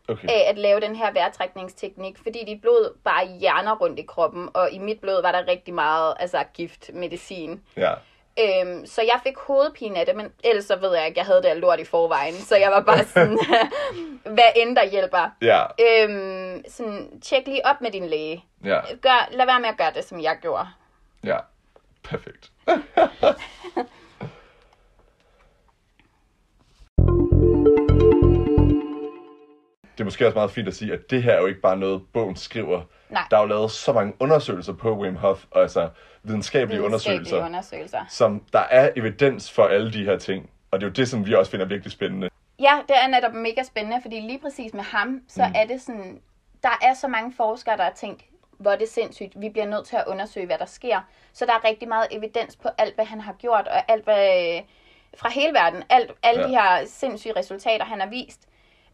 okay. 0.09 0.27
af 0.27 0.49
at 0.49 0.57
lave 0.57 0.79
den 0.79 0.95
her 0.95 1.13
vejrtrækningsteknik, 1.13 2.17
fordi 2.17 2.43
dit 2.47 2.61
blod 2.61 2.97
bare 3.03 3.27
hjerner 3.39 3.75
rundt 3.75 3.99
i 3.99 4.05
kroppen, 4.07 4.49
og 4.53 4.71
i 4.71 4.79
mit 4.79 5.01
blod 5.01 5.21
var 5.21 5.31
der 5.31 5.47
rigtig 5.47 5.73
meget 5.73 6.13
altså, 6.19 6.43
giftmedicin. 6.53 7.61
Ja, 7.77 7.93
Øhm, 8.39 8.85
så 8.85 9.01
jeg 9.01 9.19
fik 9.23 9.37
hovedpine 9.37 9.99
af 9.99 10.05
det, 10.05 10.15
men 10.15 10.31
ellers 10.43 10.65
så 10.65 10.75
ved 10.75 10.95
jeg 10.95 11.07
ikke, 11.07 11.17
jeg 11.19 11.25
havde 11.25 11.43
det 11.43 11.57
lort 11.57 11.79
i 11.79 11.85
forvejen, 11.85 12.33
så 12.33 12.55
jeg 12.55 12.71
var 12.71 12.81
bare 12.81 13.03
sådan, 13.13 13.39
hvad 14.35 14.49
end 14.55 14.75
der 14.75 14.85
hjælper. 14.85 15.29
ja, 15.41 15.63
Øhm, 15.79 16.63
sådan, 16.69 17.21
tjek 17.21 17.45
lige 17.47 17.65
op 17.65 17.81
med 17.81 17.91
din 17.91 18.05
læge. 18.07 18.45
ja, 18.63 18.79
Gør, 19.01 19.27
lad 19.31 19.45
være 19.45 19.59
med 19.59 19.69
at 19.69 19.77
gøre 19.77 19.91
det, 19.95 20.03
som 20.05 20.21
jeg 20.21 20.37
gjorde. 20.41 20.67
ja. 21.23 21.37
Perfekt. 22.03 22.51
Det 30.01 30.03
er 30.03 30.07
måske 30.07 30.25
også 30.25 30.35
meget 30.35 30.51
fint 30.51 30.67
at 30.67 30.75
sige, 30.75 30.93
at 30.93 30.99
det 31.09 31.23
her 31.23 31.31
er 31.31 31.39
jo 31.39 31.45
ikke 31.45 31.61
bare 31.61 31.77
noget, 31.77 32.01
bogen 32.13 32.35
skriver. 32.35 32.81
Nej. 33.09 33.23
Der 33.31 33.37
er 33.37 33.41
jo 33.41 33.47
lavet 33.47 33.71
så 33.71 33.93
mange 33.93 34.13
undersøgelser 34.19 34.73
på 34.73 34.97
Wim 34.97 35.15
Hof, 35.15 35.45
og 35.51 35.61
altså 35.61 35.89
videnskabelige, 36.23 36.33
Videnskabelige 36.33 36.83
undersøgelser, 36.83 37.45
undersøgelser. 37.45 38.05
som 38.09 38.43
der 38.53 38.59
er 38.59 38.89
evidens 38.95 39.51
for 39.51 39.65
alle 39.65 39.93
de 39.93 40.05
her 40.05 40.17
ting. 40.17 40.49
Og 40.71 40.79
det 40.79 40.85
er 40.85 40.89
jo 40.89 40.93
det, 40.93 41.09
som 41.09 41.25
vi 41.25 41.33
også 41.33 41.51
finder 41.51 41.65
virkelig 41.65 41.91
spændende. 41.91 42.29
Ja, 42.59 42.79
det 42.87 42.95
er 43.03 43.07
netop 43.07 43.33
mega 43.33 43.63
spændende, 43.63 43.99
fordi 44.01 44.19
lige 44.19 44.39
præcis 44.39 44.73
med 44.73 44.83
ham, 44.83 45.21
så 45.27 45.45
mm. 45.47 45.53
er 45.55 45.65
det 45.65 45.81
sådan, 45.81 46.21
der 46.63 46.79
er 46.81 46.93
så 46.93 47.07
mange 47.07 47.33
forskere, 47.37 47.77
der 47.77 47.83
har 47.83 47.93
tænkt, 47.95 48.23
hvor 48.57 48.71
er 48.71 48.77
det 48.77 48.89
sindssygt, 48.89 49.41
vi 49.41 49.49
bliver 49.49 49.67
nødt 49.67 49.85
til 49.85 49.95
at 49.95 50.03
undersøge, 50.07 50.45
hvad 50.45 50.57
der 50.57 50.65
sker. 50.65 50.99
Så 51.33 51.45
der 51.45 51.53
er 51.53 51.63
rigtig 51.67 51.87
meget 51.87 52.07
evidens 52.11 52.55
på 52.55 52.69
alt, 52.77 52.95
hvad 52.95 53.05
han 53.05 53.21
har 53.21 53.33
gjort, 53.33 53.67
og 53.67 53.91
alt, 53.91 54.03
hvad, 54.03 54.59
fra 55.17 55.29
hele 55.29 55.53
verden, 55.53 55.83
alt, 55.89 56.11
alle 56.23 56.41
ja. 56.41 56.47
de 56.47 56.51
her 56.51 56.85
sindssyge 56.85 57.33
resultater, 57.35 57.85
han 57.85 57.99
har 57.99 58.07
vist. 58.07 58.47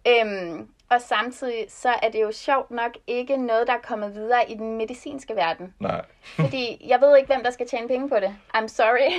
Øhm, 0.07 0.67
og 0.89 1.01
samtidig, 1.01 1.65
så 1.69 1.89
er 2.03 2.09
det 2.09 2.21
jo 2.21 2.31
sjovt 2.31 2.71
nok 2.71 2.91
ikke 3.07 3.37
noget, 3.37 3.67
der 3.67 3.73
er 3.73 3.77
kommet 3.83 4.15
videre 4.15 4.51
i 4.51 4.53
den 4.53 4.77
medicinske 4.77 5.35
verden. 5.35 5.73
Nej, 5.79 6.01
Fordi 6.39 6.85
jeg 6.87 7.01
ved 7.01 7.17
ikke, 7.17 7.27
hvem 7.33 7.43
der 7.43 7.51
skal 7.51 7.67
tjene 7.67 7.87
penge 7.87 8.09
på 8.09 8.15
det. 8.15 8.35
I'm 8.57 8.67
sorry. 8.67 9.11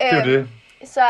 det 0.00 0.06
er 0.12 0.26
jo 0.26 0.32
det. 0.32 0.48
Så, 0.84 1.04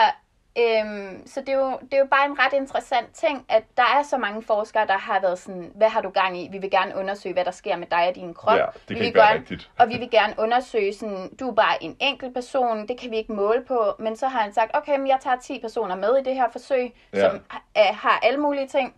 øhm, 0.58 1.22
så 1.26 1.40
det, 1.40 1.48
er 1.48 1.58
jo, 1.58 1.78
det 1.82 1.94
er 1.94 1.98
jo 1.98 2.06
bare 2.10 2.26
en 2.26 2.38
ret 2.38 2.52
interessant 2.52 3.14
ting, 3.14 3.44
at 3.48 3.62
der 3.76 3.82
er 3.82 4.02
så 4.02 4.16
mange 4.16 4.42
forskere, 4.42 4.86
der 4.86 4.98
har 4.98 5.20
været 5.20 5.38
sådan, 5.38 5.72
hvad 5.74 5.88
har 5.88 6.00
du 6.00 6.08
gang 6.10 6.38
i? 6.38 6.48
Vi 6.52 6.58
vil 6.58 6.70
gerne 6.70 6.96
undersøge, 6.96 7.32
hvad 7.32 7.44
der 7.44 7.50
sker 7.50 7.76
med 7.76 7.86
dig 7.90 8.08
og 8.08 8.14
din 8.14 8.34
krop. 8.34 8.56
Ja, 8.58 8.64
det 8.64 8.74
vi 8.88 8.94
kan 8.94 8.98
vil 8.98 9.06
ikke 9.06 9.16
være 9.16 9.26
gerne, 9.26 9.40
rigtigt. 9.40 9.70
Og 9.78 9.88
vi 9.88 9.96
vil 9.98 10.10
gerne 10.10 10.34
undersøge, 10.38 10.94
sådan, 10.94 11.34
du 11.40 11.50
er 11.50 11.54
bare 11.54 11.82
en 11.82 11.96
enkelt 12.00 12.34
person, 12.34 12.88
det 12.88 12.98
kan 13.00 13.10
vi 13.10 13.16
ikke 13.16 13.32
måle 13.32 13.64
på. 13.64 13.94
Men 13.98 14.16
så 14.16 14.28
har 14.28 14.40
han 14.40 14.52
sagt, 14.52 14.70
okay, 14.76 14.98
men 14.98 15.06
jeg 15.08 15.18
tager 15.20 15.36
10 15.36 15.60
personer 15.60 15.96
med 15.96 16.16
i 16.18 16.22
det 16.22 16.34
her 16.34 16.50
forsøg, 16.52 16.92
Ja. 17.14 17.30
som 17.30 17.40
er, 17.74 17.92
har 17.92 18.20
alle 18.22 18.40
mulige 18.40 18.66
ting, 18.68 18.94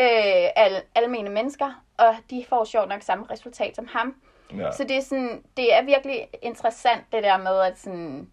øh, 0.00 0.48
al, 0.56 0.82
almene 0.94 1.30
mennesker, 1.30 1.82
og 1.98 2.14
de 2.30 2.44
får 2.48 2.64
sjovt 2.64 2.88
nok 2.88 3.02
samme 3.02 3.26
resultat 3.30 3.76
som 3.76 3.86
ham. 3.92 4.14
Ja. 4.56 4.72
Så 4.72 4.84
det 4.84 4.96
er, 4.96 5.00
sådan, 5.00 5.42
det 5.56 5.74
er 5.74 5.82
virkelig 5.84 6.28
interessant, 6.42 7.00
det 7.12 7.22
der 7.22 7.36
med, 7.38 7.60
at 7.60 7.78
sådan, 7.78 8.30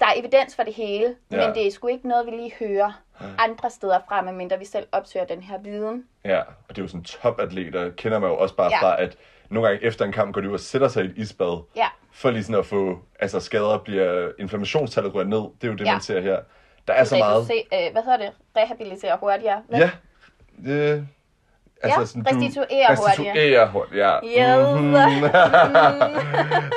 der 0.00 0.06
er 0.06 0.12
evidens 0.16 0.56
for 0.56 0.62
det 0.62 0.74
hele, 0.74 1.16
Ja. 1.32 1.46
men 1.46 1.54
det 1.54 1.66
er 1.66 1.70
sgu 1.70 1.86
ikke 1.86 2.08
noget, 2.08 2.26
vi 2.26 2.30
lige 2.30 2.52
hører 2.60 2.92
andre 3.38 3.70
steder 3.70 3.98
fra, 4.08 4.22
medmindre 4.22 4.58
vi 4.58 4.64
selv 4.64 4.86
opsøger 4.92 5.26
den 5.26 5.42
her 5.42 5.58
viden. 5.58 6.04
Ja, 6.24 6.38
og 6.40 6.46
det 6.68 6.78
er 6.78 6.82
jo 6.82 6.88
sådan 6.88 7.04
topatleter, 7.04 7.90
kender 7.90 8.18
man 8.18 8.30
jo 8.30 8.36
også 8.38 8.56
bare 8.56 8.70
Ja. 8.72 8.80
fra, 8.82 9.02
at 9.02 9.16
nogle 9.50 9.68
gange 9.68 9.84
efter 9.86 10.04
en 10.04 10.12
kamp 10.12 10.34
går 10.34 10.40
de 10.40 10.48
ud 10.48 10.54
og 10.54 10.60
sætter 10.60 10.88
sig 10.88 11.04
i 11.04 11.06
et 11.06 11.12
isbad, 11.16 11.62
Ja, 11.76 11.88
for 12.12 12.30
lige 12.30 12.42
sådan 12.44 12.58
at 12.60 12.66
få, 12.66 12.98
altså 13.20 13.40
skader 13.40 13.78
bliver, 13.78 14.32
inflammationstallet 14.38 15.14
ryger 15.14 15.26
ned, 15.26 15.38
det 15.38 15.64
er 15.64 15.68
jo 15.68 15.74
det, 15.74 15.84
Ja. 15.86 15.92
man 15.92 16.00
ser 16.00 16.20
her. 16.20 16.38
Der 16.88 16.94
er 16.94 17.04
så 17.04 17.16
meget, 17.18 17.50
øh, 17.72 17.92
hvad 17.92 18.02
hedder 18.02 18.16
det? 18.18 18.30
Rehabilitere 18.56 19.16
hurtigere. 19.20 19.62
Hvad? 19.68 19.78
ja, 19.80 19.90
det, 20.64 21.08
altså 21.82 22.00
Ja, 22.00 22.06
sådan, 22.06 22.26
restituere 22.26 22.96
hurtigere. 22.96 23.10
Restituere 23.10 23.68
hurtigere, 23.68 24.20
ja. 24.24 24.74
Yes. 24.74 24.80
Mhm. 24.80 24.92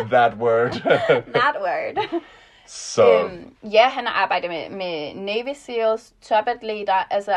That 0.14 0.34
word. 0.34 0.72
That 1.38 1.56
word. 1.62 2.22
så, 2.66 3.20
øhm, 3.24 3.54
ja, 3.64 3.90
han 3.90 4.06
har 4.06 4.24
arbejdet 4.24 4.50
med, 4.50 4.70
med 4.70 5.16
Navy 5.16 5.54
Seals, 5.56 6.14
topatleter, 6.22 7.08
altså 7.12 7.32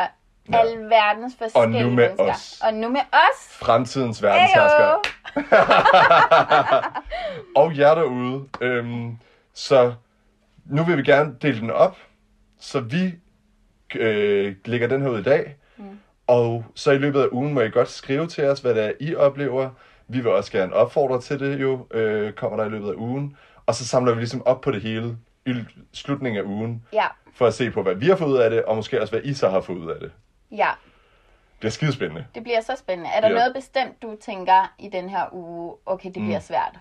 ja. 0.52 0.58
alverdens 0.58 1.34
forskellige 1.38 1.84
med 1.84 1.90
mennesker. 1.90 2.32
os. 2.32 2.60
Og 2.64 2.74
nu 2.74 2.88
med 2.88 3.00
os. 3.12 3.48
fremtidens 3.58 4.22
verdenshersker. 4.22 5.02
og 7.60 7.78
jer 7.78 7.94
derude. 7.94 8.48
Øhm, 8.60 9.18
så 9.54 9.92
nu 10.66 10.84
vil 10.84 10.96
vi 10.96 11.02
gerne 11.02 11.36
dele 11.42 11.60
den 11.60 11.70
op, 11.70 11.96
så 12.60 12.80
vi 12.80 13.14
øh, 13.94 14.54
lægger 14.64 14.88
den 14.88 15.02
her 15.02 15.08
ud 15.08 15.20
i 15.20 15.22
dag. 15.22 15.56
Mm. 15.76 15.98
Og 16.26 16.64
så 16.74 16.90
i 16.90 16.98
løbet 16.98 17.22
af 17.22 17.26
ugen 17.32 17.54
må 17.54 17.60
I 17.60 17.70
godt 17.70 17.88
skrive 17.88 18.26
til 18.26 18.44
os, 18.44 18.60
hvad 18.60 18.74
det 18.74 18.84
er, 18.84 18.92
I 19.00 19.14
oplever. 19.14 19.70
Vi 20.08 20.18
vil 20.20 20.28
også 20.32 20.52
gerne 20.52 20.72
opfordre 20.74 21.20
til 21.20 21.40
det 21.40 21.60
jo, 21.60 21.86
øh, 21.90 22.32
kommer 22.32 22.56
der 22.56 22.64
i 22.64 22.68
løbet 22.68 22.88
af 22.88 22.94
ugen. 22.94 23.36
Og 23.66 23.74
så 23.74 23.86
samler 23.86 24.12
vi 24.14 24.20
ligesom 24.20 24.42
op 24.46 24.60
på 24.60 24.70
det 24.70 24.82
hele 24.82 25.16
i 25.46 25.54
slutningen 25.92 26.38
af 26.40 26.48
ugen, 26.48 26.84
Ja, 26.92 27.06
for 27.34 27.46
at 27.46 27.54
se 27.54 27.70
på, 27.70 27.82
hvad 27.82 27.94
vi 27.94 28.06
har 28.08 28.16
fået 28.16 28.28
ud 28.28 28.36
af 28.38 28.50
det, 28.50 28.62
og 28.64 28.76
måske 28.76 29.00
også, 29.00 29.12
hvad 29.12 29.20
I 29.24 29.34
så 29.34 29.48
har 29.48 29.60
fået 29.60 29.76
ud 29.78 29.90
af 29.90 30.00
det. 30.00 30.12
ja. 30.50 30.68
Det 31.62 31.66
er 31.68 31.72
skidespændende. 31.72 32.26
Det 32.34 32.42
bliver 32.42 32.60
så 32.60 32.72
spændende. 32.78 33.10
Er 33.14 33.20
der 33.20 33.28
Ja. 33.28 33.34
noget 33.34 33.54
bestemt, 33.54 34.02
du 34.02 34.16
tænker 34.20 34.72
i 34.78 34.88
den 34.88 35.08
her 35.08 35.24
uge, 35.34 35.74
okay, 35.86 36.04
det 36.06 36.12
bliver 36.22 36.38
Mm. 36.38 36.42
svært? 36.42 36.78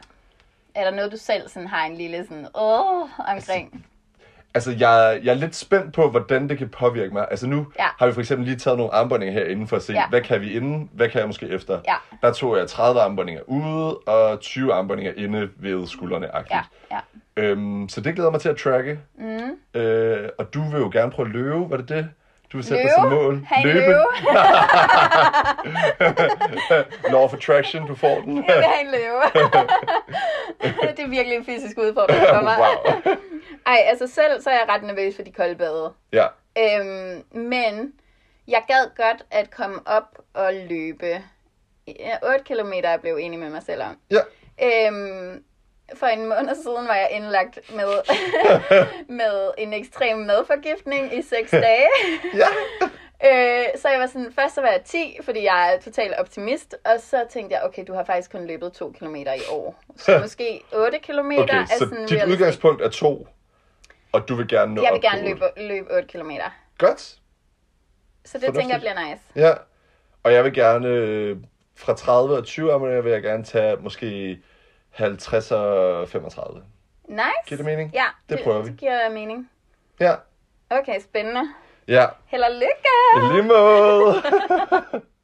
Er 0.75 0.83
der 0.83 0.91
noget, 0.91 1.11
du 1.11 1.17
selv 1.17 1.47
sådan 1.49 1.67
har 1.67 1.85
en 1.85 1.95
lille 1.97 2.23
sådan, 2.23 2.47
åh, 2.55 3.01
omkring? 3.01 3.27
Altså, 3.27 3.53
jeg, 4.71 5.19
jeg 5.23 5.31
er 5.31 5.33
lidt 5.33 5.55
spændt 5.55 5.93
på, 5.93 6.09
hvordan 6.09 6.49
det 6.49 6.57
kan 6.57 6.69
påvirke 6.69 7.13
mig. 7.13 7.27
Altså, 7.31 7.47
nu 7.47 7.67
Ja. 7.79 7.85
har 7.99 8.07
vi 8.07 8.13
for 8.13 8.21
eksempel 8.21 8.45
lige 8.47 8.57
taget 8.57 8.77
nogle 8.77 8.93
armbåndinger 8.93 9.33
herinde 9.33 9.67
for 9.67 9.75
at 9.75 9.81
se, 9.83 9.93
Ja. 9.93 10.09
hvad 10.09 10.21
kan 10.21 10.41
vi 10.41 10.51
inden, 10.53 10.89
hvad 10.93 11.09
kan 11.09 11.19
jeg 11.19 11.27
måske 11.27 11.47
efter. 11.47 11.79
Ja. 11.87 11.95
Der 12.21 12.33
tog 12.33 12.57
jeg 12.57 12.67
30 12.67 13.01
armbåndinger 13.01 13.41
ude, 13.47 13.95
og 13.97 14.39
20 14.39 14.73
armbåndinger 14.73 15.13
inde 15.17 15.49
ved 15.57 15.87
skuldrene. 15.87 16.27
Ja, 16.51 16.59
ja. 16.91 16.99
Øhm, 17.37 17.89
så 17.89 18.01
det 18.01 18.15
glæder 18.15 18.31
mig 18.31 18.41
til 18.41 18.49
at 18.49 18.57
tracke. 18.57 18.99
Mm. 19.19 19.79
Øh, 19.81 20.29
og 20.39 20.53
du 20.53 20.61
vil 20.71 20.79
jo 20.79 20.89
gerne 20.93 21.11
prøve 21.11 21.25
at 21.27 21.33
løbe, 21.33 21.69
var 21.69 21.77
det 21.77 21.89
det? 21.89 22.09
Du 22.51 22.57
vil 22.57 22.63
sætte 22.65 22.83
dig 22.83 22.91
Løve? 22.97 23.09
som 23.09 23.23
mål. 23.23 23.45
Ha' 23.47 23.61
en 23.61 23.67
løve? 23.67 24.05
Law 27.11 27.21
of 27.23 27.33
attraction, 27.33 27.87
du 27.87 27.95
får 27.95 28.21
den. 28.21 28.35
Jeg 28.47 28.55
vil 28.55 28.65
have 28.65 28.81
en 28.85 28.91
løve. 28.91 29.21
det 30.95 30.99
er 30.99 31.07
virkelig 31.09 31.37
en 31.37 31.45
fysisk 31.45 31.77
udfordring 31.77 32.21
for 32.33 32.41
mig. 32.41 32.57
wow. 32.61 33.15
Ej, 33.65 33.77
altså 33.85 34.07
selv 34.07 34.41
så 34.41 34.49
er 34.49 34.53
jeg 34.53 34.65
ret 34.69 34.83
nervøs 34.83 35.15
for 35.15 35.23
de 35.23 35.31
kolde 35.31 35.55
bade. 35.55 35.93
Ja, 36.13 36.25
Øhm, 36.57 37.23
men 37.31 37.93
jeg 38.47 38.63
gad 38.67 38.95
godt 38.97 39.25
at 39.31 39.51
komme 39.51 39.79
op 39.85 40.17
og 40.33 40.53
løbe. 40.53 41.23
Ja, 41.87 42.15
8 42.33 42.43
km 42.45 42.71
jeg 42.83 42.97
blevet 43.01 43.25
enig 43.25 43.39
med 43.39 43.49
mig 43.49 43.63
selv 43.63 43.81
om. 43.83 43.97
ja. 44.11 44.19
Øhm, 44.87 45.43
for 45.95 46.05
en 46.07 46.19
måned 46.29 46.55
siden 46.63 46.87
var 46.87 46.95
jeg 46.95 47.09
indlagt 47.11 47.59
med, 47.75 47.89
med 49.19 49.51
en 49.57 49.73
ekstrem 49.73 50.17
madforgiftning 50.17 51.17
i 51.17 51.21
6 51.21 51.51
dage. 51.67 51.87
ja. 52.33 52.47
Øh, 53.25 53.65
så 53.81 53.89
jeg 53.89 53.99
var 53.99 54.05
sådan, 54.07 54.31
først 54.39 54.55
så 54.55 54.61
var 54.61 54.67
jeg 54.67 54.81
10, 54.85 55.17
fordi 55.23 55.43
jeg 55.43 55.73
er 55.75 55.79
total 55.81 56.15
optimist, 56.19 56.75
og 56.85 56.91
så 56.99 57.23
tænkte 57.29 57.55
jeg, 57.55 57.63
okay, 57.63 57.83
du 57.87 57.93
har 57.93 58.03
faktisk 58.03 58.31
kun 58.31 58.47
løbet 58.47 58.73
2 58.73 58.91
km 58.99 59.15
i 59.15 59.25
år. 59.51 59.79
Så 59.97 60.19
måske 60.21 60.61
8 60.73 60.99
km 60.99 61.31
Okay, 61.31 61.55
er 61.61 61.65
så 61.65 61.77
sådan 61.79 61.89
dit 61.97 62.11
realistisk. 62.11 62.27
udgangspunkt 62.27 62.81
er 62.81 62.89
to, 62.89 63.27
og 64.11 64.27
du 64.27 64.35
vil 64.35 64.47
gerne 64.47 64.75
nå 64.75 64.81
Jeg 64.83 64.93
vil 64.93 65.01
gerne 65.01 65.27
løbe, 65.27 65.45
løbe 65.57 65.95
8 65.95 66.07
km. 66.07 66.31
Godt. 66.77 66.99
Så 68.25 68.37
det 68.37 68.41
tænker 68.41 68.47
jeg 68.47 68.53
Fornuftigt. 68.53 68.79
bliver 68.81 69.09
nice. 69.09 69.21
Ja. 69.35 69.53
Og 70.23 70.33
jeg 70.33 70.43
vil 70.43 70.53
gerne, 70.53 70.87
øh, 70.87 71.37
fra 71.75 71.93
30 71.95 72.37
og 72.37 72.45
20 72.45 72.73
år, 72.73 73.01
vil 73.01 73.11
jeg 73.11 73.21
gerne 73.21 73.43
tage 73.43 73.75
måske 73.79 74.39
50 74.91 75.51
og 75.51 76.09
35. 76.09 76.63
Nice. 77.07 77.21
Giver 77.47 77.57
det 77.57 77.65
mening? 77.65 77.91
Ja, 77.93 78.05
Det 78.29 78.39
prøver 78.43 78.61
vi. 78.61 78.69
Det 78.69 78.77
giver 78.79 79.09
mening. 79.09 79.49
Ja. 79.99 80.15
Okay, 80.69 80.99
spændende. 80.99 81.41
Ja. 81.87 82.05
Held 82.25 82.43
og 82.43 82.51
lykke! 82.51 82.89
I 83.15 83.33
lige 83.33 83.47
måde. 83.47 84.23